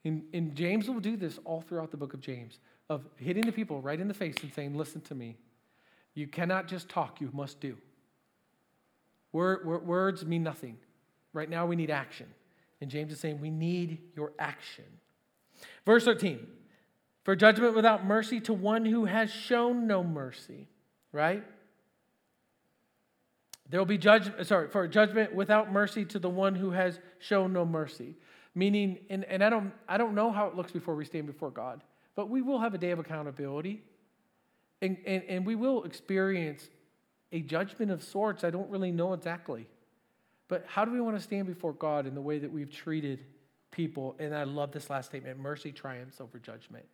[0.04, 2.60] And, and James will do this all throughout the book of James
[2.90, 5.38] of hitting the people right in the face and saying, Listen to me.
[6.14, 7.78] You cannot just talk, you must do.
[9.32, 10.78] Word, words mean nothing.
[11.34, 12.28] Right now, we need action.
[12.82, 14.86] And James is saying, We need your action.
[15.86, 16.48] Verse 13
[17.24, 20.68] For judgment without mercy to one who has shown no mercy,
[21.12, 21.44] right?
[23.70, 27.54] There will be judgment, sorry, for judgment without mercy to the one who has shown
[27.54, 28.16] no mercy.
[28.56, 31.52] Meaning, and, and I, don't, I don't know how it looks before we stand before
[31.52, 31.84] God,
[32.16, 33.84] but we will have a day of accountability.
[34.82, 36.68] And, and, and we will experience
[37.32, 38.44] a judgment of sorts.
[38.44, 39.68] I don't really know exactly.
[40.48, 43.24] But how do we want to stand before God in the way that we've treated
[43.72, 44.16] people?
[44.20, 46.86] And I love this last statement mercy triumphs over judgment.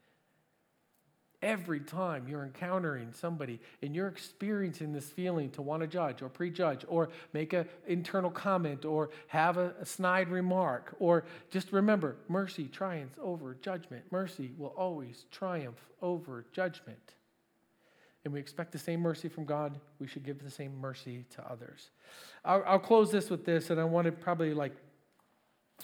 [1.42, 6.30] Every time you're encountering somebody and you're experiencing this feeling to want to judge or
[6.30, 12.16] prejudge or make an internal comment or have a, a snide remark, or just remember
[12.28, 14.04] mercy triumphs over judgment.
[14.12, 17.14] Mercy will always triumph over judgment.
[18.26, 21.50] And we expect the same mercy from God, we should give the same mercy to
[21.50, 21.92] others.
[22.44, 24.76] I'll, I'll close this with this, and I wanted probably like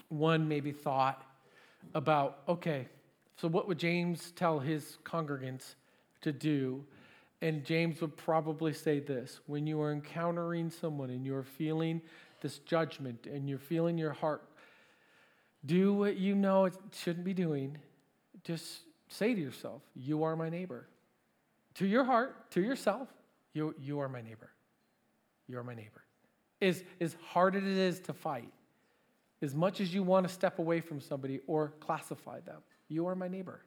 [0.10, 1.24] one maybe thought
[1.94, 2.88] about okay,
[3.42, 5.74] so, what would James tell his congregants
[6.22, 6.84] to do?
[7.42, 12.02] And James would probably say this when you are encountering someone and you're feeling
[12.42, 14.44] this judgment and you're feeling your heart,
[15.66, 17.80] do what you know it shouldn't be doing.
[18.44, 20.86] Just say to yourself, You are my neighbor.
[21.76, 23.08] To your heart, to yourself,
[23.54, 24.50] you, you are my neighbor.
[25.48, 26.04] You are my neighbor.
[26.62, 28.52] As, as hard as it is to fight,
[29.42, 33.16] as much as you want to step away from somebody or classify them, you are
[33.16, 33.62] my neighbor.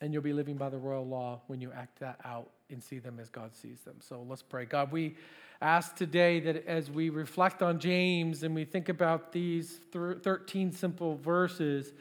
[0.00, 2.98] And you'll be living by the royal law when you act that out and see
[2.98, 3.96] them as God sees them.
[4.00, 4.64] So let's pray.
[4.64, 5.16] God, we
[5.60, 11.16] ask today that as we reflect on James and we think about these 13 simple
[11.18, 11.92] verses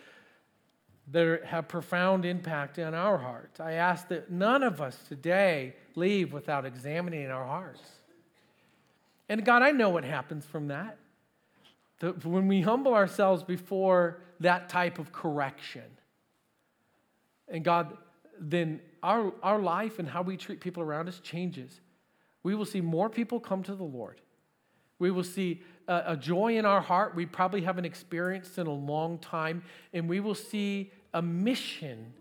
[1.12, 6.34] that have profound impact on our hearts, I ask that none of us today leave
[6.34, 7.82] without examining our hearts
[9.32, 10.98] And God, I know what happens from that.
[12.00, 15.84] The, when we humble ourselves before that type of correction,
[17.48, 17.96] and God,
[18.40, 21.80] then our, our life and how we treat people around us changes.
[22.44, 24.20] We will see more people come to the Lord.
[25.00, 28.74] We will see a, a joy in our heart we probably haven't experienced in a
[28.74, 32.14] long time, and we will see a mission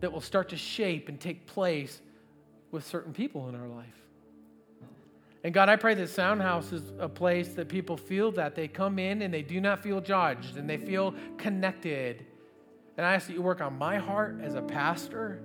[0.00, 2.00] that will start to shape and take place
[2.70, 3.86] with certain people in our life.
[5.44, 8.68] And God, I pray that Sound House is a place that people feel that they
[8.68, 12.24] come in and they do not feel judged and they feel connected.
[12.96, 15.42] And I ask that you work on my heart as a pastor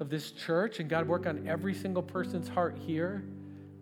[0.00, 3.22] of this church, and God, work on every single person's heart here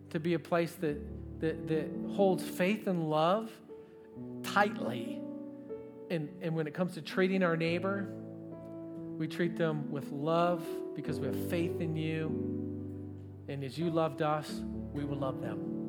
[0.09, 0.97] to be a place that,
[1.39, 3.49] that, that holds faith and love
[4.43, 5.18] tightly.
[6.09, 8.09] And, and when it comes to treating our neighbor,
[9.17, 12.27] we treat them with love because we have faith in you.
[13.47, 14.61] And as you loved us,
[14.93, 15.79] we will love them.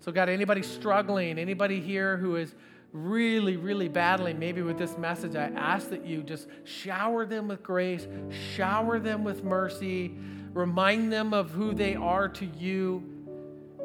[0.00, 2.54] So, God, anybody struggling, anybody here who is
[2.92, 7.62] really, really battling, maybe with this message, I ask that you just shower them with
[7.62, 8.06] grace,
[8.54, 10.16] shower them with mercy,
[10.52, 13.02] remind them of who they are to you,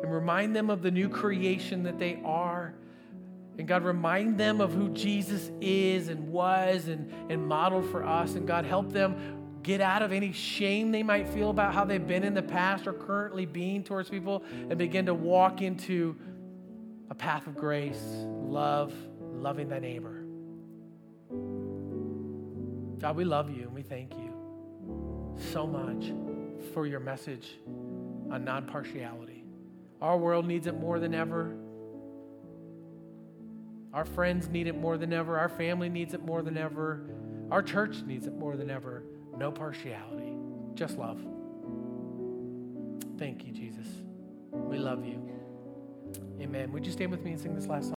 [0.01, 2.73] and remind them of the new creation that they are.
[3.57, 8.33] And God, remind them of who Jesus is and was and, and modeled for us.
[8.35, 12.05] And God, help them get out of any shame they might feel about how they've
[12.05, 16.15] been in the past or currently being towards people and begin to walk into
[17.09, 18.03] a path of grace,
[18.41, 20.25] love, loving thy neighbor.
[22.99, 24.33] God, we love you and we thank you
[25.51, 26.11] so much
[26.73, 27.57] for your message
[28.31, 29.43] on non partiality.
[30.01, 31.55] Our world needs it more than ever.
[33.93, 35.37] Our friends need it more than ever.
[35.37, 37.05] Our family needs it more than ever.
[37.51, 39.03] Our church needs it more than ever.
[39.37, 40.33] No partiality,
[40.73, 41.19] just love.
[43.17, 43.87] Thank you, Jesus.
[44.51, 45.21] We love you.
[46.41, 46.71] Amen.
[46.71, 47.91] Would you stand with me and sing this last song?